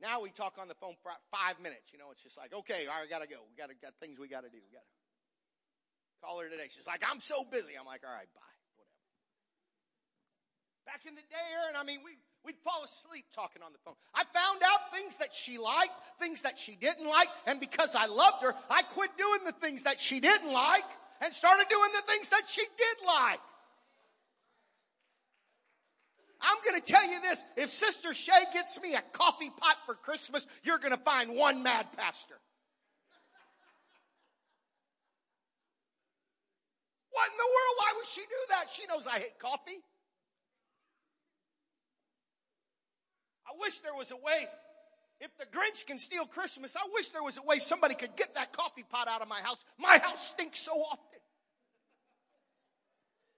Now 0.02 0.22
we 0.22 0.34
talk 0.34 0.58
on 0.58 0.68
the 0.68 0.74
phone 0.74 0.98
for 1.06 1.14
five 1.30 1.62
minutes. 1.62 1.94
You 1.94 2.00
know, 2.00 2.10
it's 2.12 2.24
just 2.26 2.36
like, 2.36 2.54
okay, 2.54 2.90
all 2.90 2.98
right, 2.98 3.06
I 3.06 3.10
gotta 3.10 3.30
go. 3.30 3.38
We 3.46 3.54
gotta 3.54 3.78
got 3.78 3.94
things 4.02 4.18
we 4.18 4.28
gotta 4.28 4.50
do. 4.50 4.58
We 4.58 4.74
gotta 4.74 4.90
call 6.26 6.42
her 6.42 6.50
today. 6.50 6.68
She's 6.70 6.88
like, 6.88 7.06
I'm 7.06 7.22
so 7.22 7.46
busy. 7.46 7.78
I'm 7.78 7.86
like, 7.86 8.02
all 8.02 8.14
right, 8.14 8.30
bye. 8.34 8.58
Whatever. 8.78 8.98
Back 10.90 11.06
in 11.06 11.14
the 11.14 11.22
day, 11.30 11.46
Aaron, 11.54 11.78
I 11.78 11.86
mean, 11.86 12.02
we, 12.02 12.18
we'd 12.46 12.58
fall 12.66 12.82
asleep 12.84 13.26
talking 13.34 13.62
on 13.62 13.74
the 13.74 13.82
phone. 13.86 13.94
I 14.14 14.26
found 14.34 14.62
out 14.66 14.90
things 14.90 15.18
that 15.18 15.34
she 15.34 15.58
liked, 15.58 15.94
things 16.20 16.42
that 16.42 16.58
she 16.58 16.74
didn't 16.76 17.06
like, 17.06 17.30
and 17.46 17.60
because 17.60 17.94
I 17.94 18.06
loved 18.06 18.42
her, 18.42 18.54
I 18.70 18.82
quit 18.82 19.14
doing 19.18 19.46
the 19.46 19.54
things 19.54 19.84
that 19.84 20.00
she 20.00 20.20
didn't 20.20 20.52
like 20.52 20.90
and 21.22 21.34
started 21.34 21.70
doing 21.70 21.90
the 21.94 22.12
things 22.12 22.30
that 22.30 22.50
she 22.50 22.62
did 22.62 22.98
like. 23.06 23.40
I'm 26.42 26.58
going 26.66 26.82
to 26.82 26.86
tell 26.86 27.08
you 27.08 27.22
this. 27.22 27.46
If 27.56 27.70
Sister 27.70 28.14
Shay 28.14 28.44
gets 28.54 28.82
me 28.82 28.96
a 28.96 29.02
coffee 29.14 29.52
pot 29.56 29.78
for 29.86 29.96
Christmas, 29.96 30.48
you're 30.64 30.80
going 30.80 30.96
to 30.96 31.04
find 31.04 31.36
one 31.36 31.64
mad 31.64 31.88
pastor. 31.96 32.36
What 37.12 37.30
in 37.30 37.38
the 37.38 37.44
world? 37.44 37.76
Why 37.78 37.94
would 37.98 38.06
she 38.08 38.22
do 38.22 38.42
that? 38.50 38.72
She 38.72 38.88
knows 38.88 39.06
I 39.06 39.20
hate 39.20 39.38
coffee. 39.40 39.84
I 43.46 43.52
wish 43.60 43.80
there 43.80 43.94
was 43.94 44.12
a 44.12 44.16
way. 44.16 44.48
If 45.20 45.38
the 45.38 45.46
Grinch 45.46 45.86
can 45.86 46.00
steal 46.00 46.26
Christmas, 46.26 46.76
I 46.76 46.88
wish 46.94 47.10
there 47.10 47.22
was 47.22 47.38
a 47.38 47.44
way 47.44 47.60
somebody 47.60 47.94
could 47.94 48.16
get 48.16 48.34
that 48.36 48.54
coffee 48.54 48.84
pot 48.90 49.08
out 49.08 49.22
of 49.22 49.28
my 49.28 49.42
house. 49.42 49.64
My 49.78 50.00
house 50.00 50.30
stinks 50.30 50.60
so 50.60 50.72
often. 50.72 51.20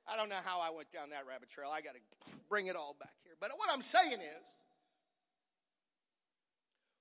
I 0.08 0.16
don't 0.16 0.30
know 0.30 0.40
how 0.46 0.60
I 0.60 0.70
went 0.70 0.92
down 0.92 1.10
that 1.10 1.26
rabbit 1.28 1.50
trail. 1.50 1.70
I 1.74 1.82
got 1.82 1.96
to 1.96 2.00
bring 2.54 2.68
it 2.68 2.76
all 2.76 2.96
back 3.00 3.10
here. 3.24 3.34
But 3.42 3.50
what 3.58 3.68
I'm 3.74 3.82
saying 3.82 4.12
is, 4.12 4.46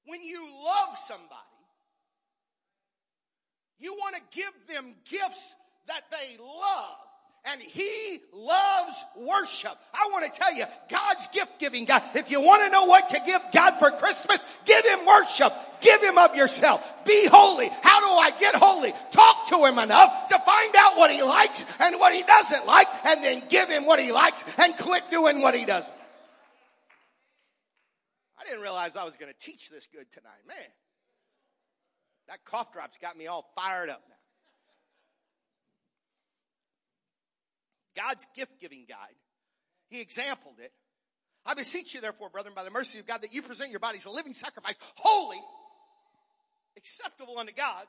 when 0.06 0.24
you 0.24 0.40
love 0.64 0.98
somebody, 0.98 1.28
you 3.78 3.92
want 3.92 4.16
to 4.16 4.22
give 4.34 4.52
them 4.66 4.94
gifts 5.10 5.54
that 5.88 6.04
they 6.10 6.38
love 6.42 6.96
and 7.44 7.60
he 7.60 8.20
loves 8.32 9.04
worship. 9.16 9.72
I 9.92 10.08
want 10.12 10.32
to 10.32 10.38
tell 10.38 10.54
you, 10.54 10.64
God's 10.88 11.26
gift 11.28 11.58
giving 11.58 11.84
God. 11.84 12.02
If 12.14 12.30
you 12.30 12.40
want 12.40 12.62
to 12.64 12.70
know 12.70 12.84
what 12.84 13.08
to 13.08 13.20
give 13.26 13.42
God 13.52 13.78
for 13.78 13.90
Christmas, 13.90 14.42
give 14.64 14.84
him 14.84 15.04
worship. 15.04 15.52
Give 15.80 16.00
him 16.00 16.18
of 16.18 16.36
yourself. 16.36 17.04
Be 17.04 17.26
holy. 17.26 17.68
How 17.82 18.00
do 18.00 18.06
I 18.06 18.30
get 18.38 18.54
holy? 18.54 18.94
Talk 19.10 19.48
to 19.48 19.64
him 19.64 19.78
enough 19.78 20.28
to 20.28 20.38
find 20.38 20.74
out 20.76 20.96
what 20.96 21.10
he 21.10 21.22
likes 21.22 21.66
and 21.80 21.98
what 21.98 22.14
he 22.14 22.22
doesn't 22.22 22.66
like 22.66 22.86
and 23.04 23.24
then 23.24 23.42
give 23.48 23.68
him 23.68 23.86
what 23.86 23.98
he 23.98 24.12
likes 24.12 24.44
and 24.58 24.76
quit 24.78 25.10
doing 25.10 25.40
what 25.40 25.54
he 25.54 25.64
doesn't. 25.64 25.96
I 28.38 28.44
didn't 28.44 28.62
realize 28.62 28.94
I 28.96 29.04
was 29.04 29.16
going 29.16 29.32
to 29.32 29.38
teach 29.38 29.68
this 29.68 29.88
good 29.92 30.06
tonight. 30.12 30.42
Man, 30.46 30.56
that 32.28 32.44
cough 32.44 32.72
drop's 32.72 32.98
got 32.98 33.16
me 33.16 33.26
all 33.26 33.50
fired 33.56 33.88
up 33.88 34.02
God's 37.96 38.26
gift 38.34 38.60
giving 38.60 38.84
guide. 38.88 39.16
He 39.88 40.00
exampled 40.00 40.56
it. 40.58 40.72
I 41.44 41.54
beseech 41.54 41.94
you, 41.94 42.00
therefore, 42.00 42.28
brethren, 42.30 42.54
by 42.54 42.64
the 42.64 42.70
mercy 42.70 42.98
of 42.98 43.06
God, 43.06 43.22
that 43.22 43.34
you 43.34 43.42
present 43.42 43.70
your 43.70 43.80
bodies 43.80 44.04
a 44.04 44.10
living 44.10 44.32
sacrifice, 44.32 44.76
holy, 44.94 45.40
acceptable 46.76 47.38
unto 47.38 47.52
God, 47.52 47.84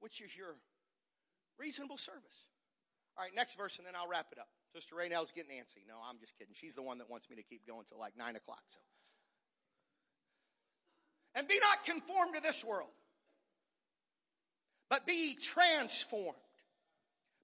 which 0.00 0.20
is 0.20 0.36
your 0.36 0.56
reasonable 1.58 1.98
service. 1.98 2.46
All 3.16 3.24
right, 3.24 3.34
next 3.34 3.56
verse, 3.56 3.78
and 3.78 3.86
then 3.86 3.94
I'll 3.94 4.08
wrap 4.08 4.26
it 4.32 4.38
up. 4.38 4.48
Sister 4.74 4.96
Raynell's 4.96 5.32
getting 5.32 5.52
antsy. 5.52 5.86
No, 5.86 5.94
I'm 6.08 6.18
just 6.18 6.36
kidding. 6.38 6.54
She's 6.54 6.74
the 6.74 6.82
one 6.82 6.98
that 6.98 7.10
wants 7.10 7.28
me 7.28 7.36
to 7.36 7.42
keep 7.42 7.66
going 7.66 7.84
till 7.88 7.98
like 7.98 8.16
nine 8.16 8.36
o'clock. 8.36 8.62
So, 8.70 8.80
and 11.34 11.46
be 11.46 11.58
not 11.60 11.84
conformed 11.84 12.34
to 12.34 12.42
this 12.42 12.64
world, 12.64 12.90
but 14.90 15.06
be 15.06 15.36
transformed 15.40 16.38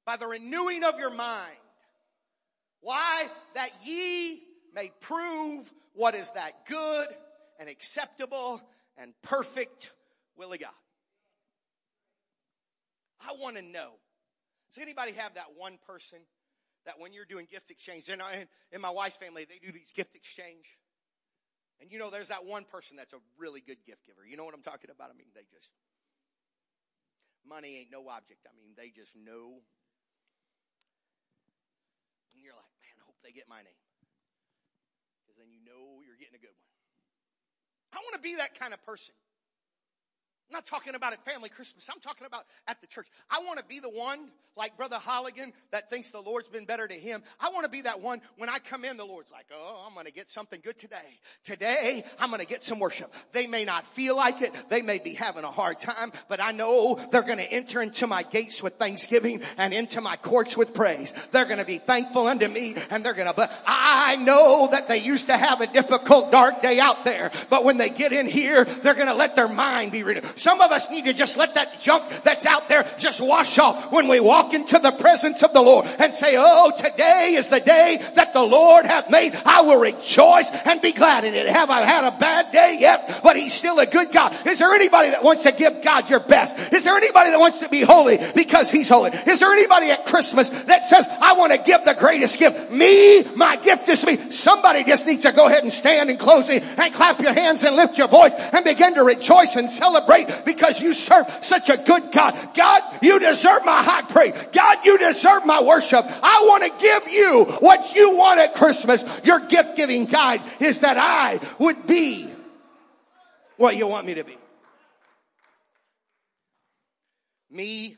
by 0.09 0.17
the 0.17 0.27
renewing 0.27 0.85
of 0.85 0.99
your 0.99 1.11
mind. 1.11 1.59
Why? 2.81 3.29
That 3.55 3.69
ye 3.85 4.41
may 4.75 4.91
prove 5.03 5.71
what 5.93 6.15
is 6.15 6.31
that 6.31 6.65
good 6.65 7.09
and 7.61 7.69
acceptable 7.69 8.63
and 8.97 9.13
perfect 9.21 9.93
will 10.35 10.51
of 10.51 10.61
God. 10.61 10.71
I 13.21 13.35
want 13.39 13.57
to 13.57 13.63
know. 13.63 13.91
Does 14.73 14.83
anybody 14.83 15.13
have 15.13 15.35
that 15.35 15.49
one 15.59 15.77
person 15.87 16.21
that 16.87 16.99
when 16.99 17.13
you're 17.13 17.27
doing 17.27 17.47
gift 17.51 17.71
exchange, 17.71 18.09
in, 18.09 18.23
in 18.73 18.81
my 18.81 18.89
wife's 18.89 19.19
family, 19.19 19.45
they 19.45 19.59
do 19.59 19.71
these 19.71 19.93
gift 19.95 20.17
exchange. 20.17 20.79
And 21.83 21.93
you 21.93 21.99
know, 21.99 22.09
there's 22.09 22.29
that 22.29 22.47
one 22.47 22.65
person 22.65 22.97
that's 22.97 23.13
a 23.13 23.19
really 23.37 23.61
good 23.61 23.85
gift 23.87 24.07
giver. 24.07 24.27
You 24.27 24.39
know 24.39 24.47
what 24.47 24.55
I'm 24.55 24.63
talking 24.63 24.89
about? 24.89 25.11
I 25.11 25.19
mean, 25.19 25.29
they 25.35 25.45
just, 25.53 25.69
money 27.47 27.77
ain't 27.77 27.93
no 27.93 28.09
object. 28.09 28.47
I 28.47 28.57
mean, 28.57 28.71
they 28.75 28.89
just 28.89 29.15
know 29.15 29.61
they 33.23 33.33
get 33.33 33.49
my 33.49 33.63
name. 33.63 33.83
Because 35.23 35.39
then 35.39 35.51
you 35.51 35.61
know 35.65 36.03
you're 36.07 36.19
getting 36.19 36.37
a 36.37 36.43
good 36.43 36.55
one. 36.55 36.69
I 37.93 38.03
want 38.05 38.15
to 38.17 38.23
be 38.23 38.37
that 38.37 38.59
kind 38.59 38.73
of 38.73 38.83
person. 38.85 39.15
I'm 40.51 40.55
not 40.55 40.67
talking 40.67 40.95
about 40.95 41.13
at 41.13 41.23
family 41.27 41.51
Christmas. 41.51 41.91
I'm 41.93 42.01
talking 42.01 42.27
about 42.27 42.45
at 42.67 42.81
the 42.81 42.87
church. 42.87 43.07
I 43.31 43.41
want 43.41 43.59
to 43.59 43.65
be 43.67 43.81
the 43.81 43.91
one, 43.91 44.31
like 44.57 44.79
Brother 44.79 44.97
Holligan, 44.97 45.53
that 45.73 45.91
thinks 45.91 46.11
the 46.11 46.23
Lord's 46.23 46.49
been 46.49 46.65
better 46.65 46.89
to 46.89 46.95
him. 46.95 47.23
I 47.39 47.51
want 47.51 47.65
to 47.65 47.71
be 47.71 47.83
that 47.83 48.01
one 48.01 48.23
when 48.39 48.49
I 48.49 48.59
come 48.59 48.87
in, 48.87 48.97
the 48.97 49.05
Lord's 49.05 49.31
like, 49.31 49.45
oh, 49.55 49.85
I'm 49.87 49.93
going 49.93 50.07
to 50.07 50.13
get 50.13 50.31
something 50.31 50.59
good 50.65 50.79
today. 50.79 50.97
Today, 51.45 52.03
I'm 52.19 52.31
going 52.31 52.41
to 52.41 52.47
get 52.47 52.65
some 52.65 52.79
worship. 52.79 53.15
They 53.33 53.47
may 53.47 53.67
not 53.67 53.85
feel 53.85 54.17
like 54.17 54.41
it. 54.41 54.55
They 54.71 54.81
may 54.81 54.99
be 54.99 55.13
having 55.13 55.45
a 55.45 55.51
hard 55.51 55.81
time, 55.81 56.13
but 56.31 56.41
I 56.41 56.53
know 56.53 56.99
they're 57.13 57.21
going 57.21 57.39
to 57.39 57.53
enter 57.53 57.83
into 57.83 58.07
my 58.07 58.23
gates 58.23 58.63
with 58.63 58.77
thanksgiving 58.77 59.43
and 59.59 59.75
into 59.75 60.01
my 60.01 60.17
courts 60.17 60.57
with 60.57 60.73
praise. 60.73 61.13
They're 61.31 61.45
going 61.45 61.59
to 61.59 61.67
be 61.67 61.79
thankful 61.79 62.27
unto 62.27 62.49
me 62.49 62.75
and 62.89 63.05
they're 63.05 63.13
going 63.13 63.29
to, 63.29 63.35
but 63.35 63.53
I 63.67 64.17
know 64.17 64.69
that 64.71 64.89
they 64.89 64.99
used 64.99 65.27
to 65.27 65.37
have 65.37 65.61
a 65.61 65.67
difficult, 65.67 66.33
dark 66.33 66.63
day 66.63 66.81
out 66.81 67.05
there, 67.05 67.31
but 67.51 67.65
when 67.65 67.77
they 67.77 67.91
get 67.91 68.15
in 68.15 68.27
here, 68.27 68.65
they're 68.65 68.95
going 68.95 69.09
to 69.09 69.15
let 69.15 69.37
their 69.37 69.49
mind 69.49 69.93
be 69.93 70.03
renewed. 70.05 70.25
Some 70.39 70.61
of 70.61 70.71
us 70.71 70.91
need 70.91 71.05
to 71.07 71.13
just 71.13 71.37
let 71.37 71.55
that 71.55 71.81
junk 71.81 72.05
that's 72.23 72.47
out 72.47 72.69
there 72.69 72.87
just 72.99 73.21
wash 73.21 73.59
off 73.59 73.93
when 73.93 74.09
we 74.09 74.21
walk 74.21 74.55
into 74.55 74.79
the 74.79 74.93
presence 74.93 75.43
of 75.43 75.53
the 75.53 75.61
Lord 75.61 75.87
and 75.99 76.13
say, 76.13 76.37
Oh, 76.39 76.73
today 76.77 77.35
is 77.37 77.49
the 77.49 77.61
day 77.61 78.01
that 78.15 78.33
the 78.33 78.43
Lord 78.43 78.87
hath 78.87 79.11
made. 79.11 79.35
I 79.45 79.63
will 79.63 79.81
rejoice 79.81 80.51
and 80.65 80.81
be 80.81 80.93
glad 80.93 81.25
in 81.25 81.35
it. 81.35 81.49
Have 81.49 81.71
I 81.71 81.83
had 81.83 82.05
a 82.05 82.17
bad 82.19 82.53
day? 82.53 82.79
yet? 82.79 83.21
but 83.23 83.37
He's 83.37 83.55
still 83.55 83.79
a 83.79 83.87
good 83.87 84.13
God. 84.13 84.35
Is 84.47 84.59
there 84.59 84.73
anybody 84.75 85.11
that 85.11 85.23
wants 85.23 85.43
to 85.45 85.53
give 85.53 85.83
God 85.83 86.09
your 86.11 86.21
best? 86.21 86.73
Is 86.73 86.85
there 86.85 86.97
anybody 86.97 87.31
that 87.31 87.41
wants 87.41 87.61
to 87.61 87.69
be 87.69 87.83
holy 87.83 88.19
because 88.35 88.71
He's 88.71 88.89
holy? 88.89 89.11
Is 89.11 89.41
there 89.41 89.53
anybody 89.53 89.91
at 89.91 90.07
Christmas 90.07 90.49
that 90.51 90.89
says, 90.89 91.07
I 91.21 91.35
want 91.35 91.53
to 91.53 91.59
give 91.59 91.85
the 91.85 91.95
greatest 91.95 92.39
gift? 92.39 92.71
Me, 92.71 93.23
my 93.35 93.57
gift 93.57 93.89
is 93.89 94.05
me. 94.05 94.17
Somebody 94.31 94.85
just 94.85 95.07
needs 95.07 95.23
to 95.23 95.33
go 95.33 95.47
ahead 95.47 95.63
and 95.63 95.73
stand 95.73 96.11
in 96.11 96.17
closing 96.17 96.61
and 96.61 96.95
clap 96.95 97.21
your 97.21 97.33
hands 97.33 97.65
and 97.65 97.77
lift 97.77 97.99
your 97.99 98.09
voice 98.09 98.33
and 98.35 98.65
begin 98.65 98.95
to 98.95 99.05
rejoice 99.05 99.57
and 99.57 99.71
celebrate 99.71 100.28
because 100.45 100.81
you 100.81 100.95
serve 100.95 101.27
such 101.43 101.69
a 101.69 101.77
good 101.77 102.13
God. 102.13 102.55
God, 102.55 102.83
you 103.03 103.19
deserve 103.19 103.65
my 103.65 103.83
high 103.83 104.03
praise. 104.03 104.35
God, 104.53 104.79
you 104.85 104.99
deserve 104.99 105.47
my 105.47 105.63
worship. 105.63 106.05
I 106.07 106.45
want 106.49 106.65
to 106.65 106.83
give 106.83 107.09
you 107.09 107.45
what 107.61 107.95
you 107.95 108.17
want 108.17 108.41
at 108.41 108.55
Christmas. 108.55 109.05
Your 109.25 109.41
gift 109.41 109.77
giving 109.77 110.07
guide 110.07 110.43
is 110.61 110.81
that 110.81 110.97
I 110.99 111.41
would 111.59 111.87
be 111.87 112.31
what 113.57 113.77
you 113.77 113.87
want 113.87 114.07
me 114.07 114.15
to 114.15 114.25
be. 114.25 114.37
Me, 117.51 117.97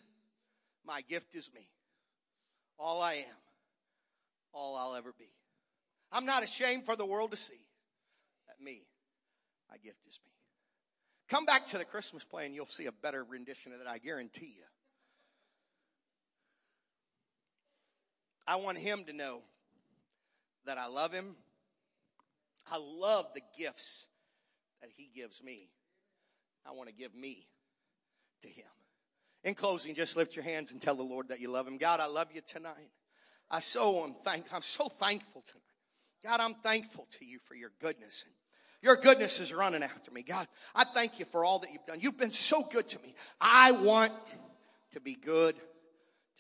my 0.87 1.03
gift 1.03 1.35
is 1.35 1.51
me. 1.55 1.69
All 2.79 3.03
I 3.03 3.15
am. 3.15 3.25
All 4.53 4.77
I'll 4.77 4.95
ever 4.95 5.13
be. 5.19 5.29
I'm 6.13 6.25
not 6.25 6.43
ashamed 6.43 6.87
for 6.87 6.97
the 6.97 7.07
world 7.07 7.31
to 7.31 7.37
see 7.37 7.61
that 8.49 8.65
me, 8.65 8.83
my 9.71 9.77
gift. 9.79 10.00
Come 11.31 11.45
back 11.45 11.69
to 11.69 11.79
the 11.79 11.85
Christmas 11.85 12.25
play 12.25 12.45
and 12.45 12.55
you'll 12.55 12.67
see 12.67 12.87
a 12.87 12.93
better 12.93 13.23
rendition 13.23 13.73
of 13.73 13.79
that, 13.79 13.89
I 13.89 13.99
guarantee 13.99 14.53
you. 14.57 14.65
I 18.49 18.57
want 18.57 18.79
him 18.79 19.05
to 19.05 19.13
know 19.13 19.43
that 20.67 20.77
I 20.77 20.89
love 20.89 21.13
him. 21.13 21.37
I 22.69 22.79
love 22.79 23.27
the 23.33 23.43
gifts 23.57 24.07
that 24.81 24.91
he 24.97 25.09
gives 25.15 25.41
me. 25.41 25.71
I 26.67 26.73
want 26.73 26.89
to 26.89 26.95
give 26.95 27.15
me 27.15 27.47
to 28.43 28.49
him. 28.49 28.67
In 29.45 29.55
closing, 29.55 29.95
just 29.95 30.17
lift 30.17 30.35
your 30.35 30.45
hands 30.45 30.73
and 30.73 30.83
tell 30.83 30.97
the 30.97 31.03
Lord 31.03 31.29
that 31.29 31.41
you 31.41 31.49
love 31.49 31.67
him. 31.67 31.79
God, 31.79 32.01
I 32.01 32.07
love 32.07 32.29
you 32.35 32.41
tonight. 32.45 32.91
I 33.49 33.61
so 33.61 34.03
am 34.03 34.15
thank, 34.25 34.53
I'm 34.53 34.63
so 34.63 34.89
thankful 34.89 35.43
tonight. 35.43 35.63
God, 36.25 36.41
I'm 36.41 36.55
thankful 36.55 37.07
to 37.19 37.25
you 37.25 37.39
for 37.39 37.55
your 37.55 37.71
goodness 37.81 38.25
and 38.27 38.35
your 38.83 38.97
goodness 38.97 39.41
is 39.41 39.53
running 39.53 39.83
after 39.83 40.11
me. 40.11 40.23
God, 40.23 40.49
I 40.75 40.85
thank 40.85 41.19
you 41.19 41.27
for 41.27 41.45
all 41.45 41.59
that 41.61 41.73
you've 41.73 41.85
done. 41.87 42.01
You've 42.01 42.19
been 42.19 42.33
so 42.33 42.63
good 42.63 42.89
to 42.89 42.99
me. 43.01 43.15
I 43.41 43.73
want 43.73 44.13
to 44.93 45.01
be 45.01 45.15
good 45.15 45.55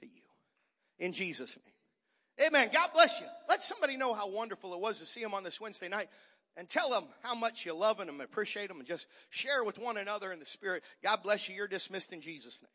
to 0.00 0.06
you. 0.06 0.22
In 0.98 1.12
Jesus' 1.12 1.56
name. 1.56 2.48
Amen. 2.48 2.70
God 2.72 2.90
bless 2.94 3.20
you. 3.20 3.26
Let 3.48 3.62
somebody 3.62 3.96
know 3.96 4.14
how 4.14 4.28
wonderful 4.28 4.72
it 4.72 4.80
was 4.80 4.98
to 5.00 5.06
see 5.06 5.20
him 5.20 5.34
on 5.34 5.44
this 5.44 5.60
Wednesday 5.60 5.88
night 5.88 6.08
and 6.56 6.68
tell 6.68 6.90
them 6.90 7.04
how 7.22 7.34
much 7.34 7.66
you 7.66 7.74
love 7.74 7.98
them 7.98 8.08
and 8.08 8.20
appreciate 8.22 8.68
them 8.68 8.78
and 8.78 8.86
just 8.88 9.06
share 9.28 9.62
with 9.62 9.78
one 9.78 9.98
another 9.98 10.32
in 10.32 10.38
the 10.38 10.46
spirit. 10.46 10.82
God 11.02 11.22
bless 11.22 11.48
you. 11.48 11.54
You're 11.54 11.68
dismissed 11.68 12.12
in 12.12 12.22
Jesus' 12.22 12.58
name. 12.62 12.70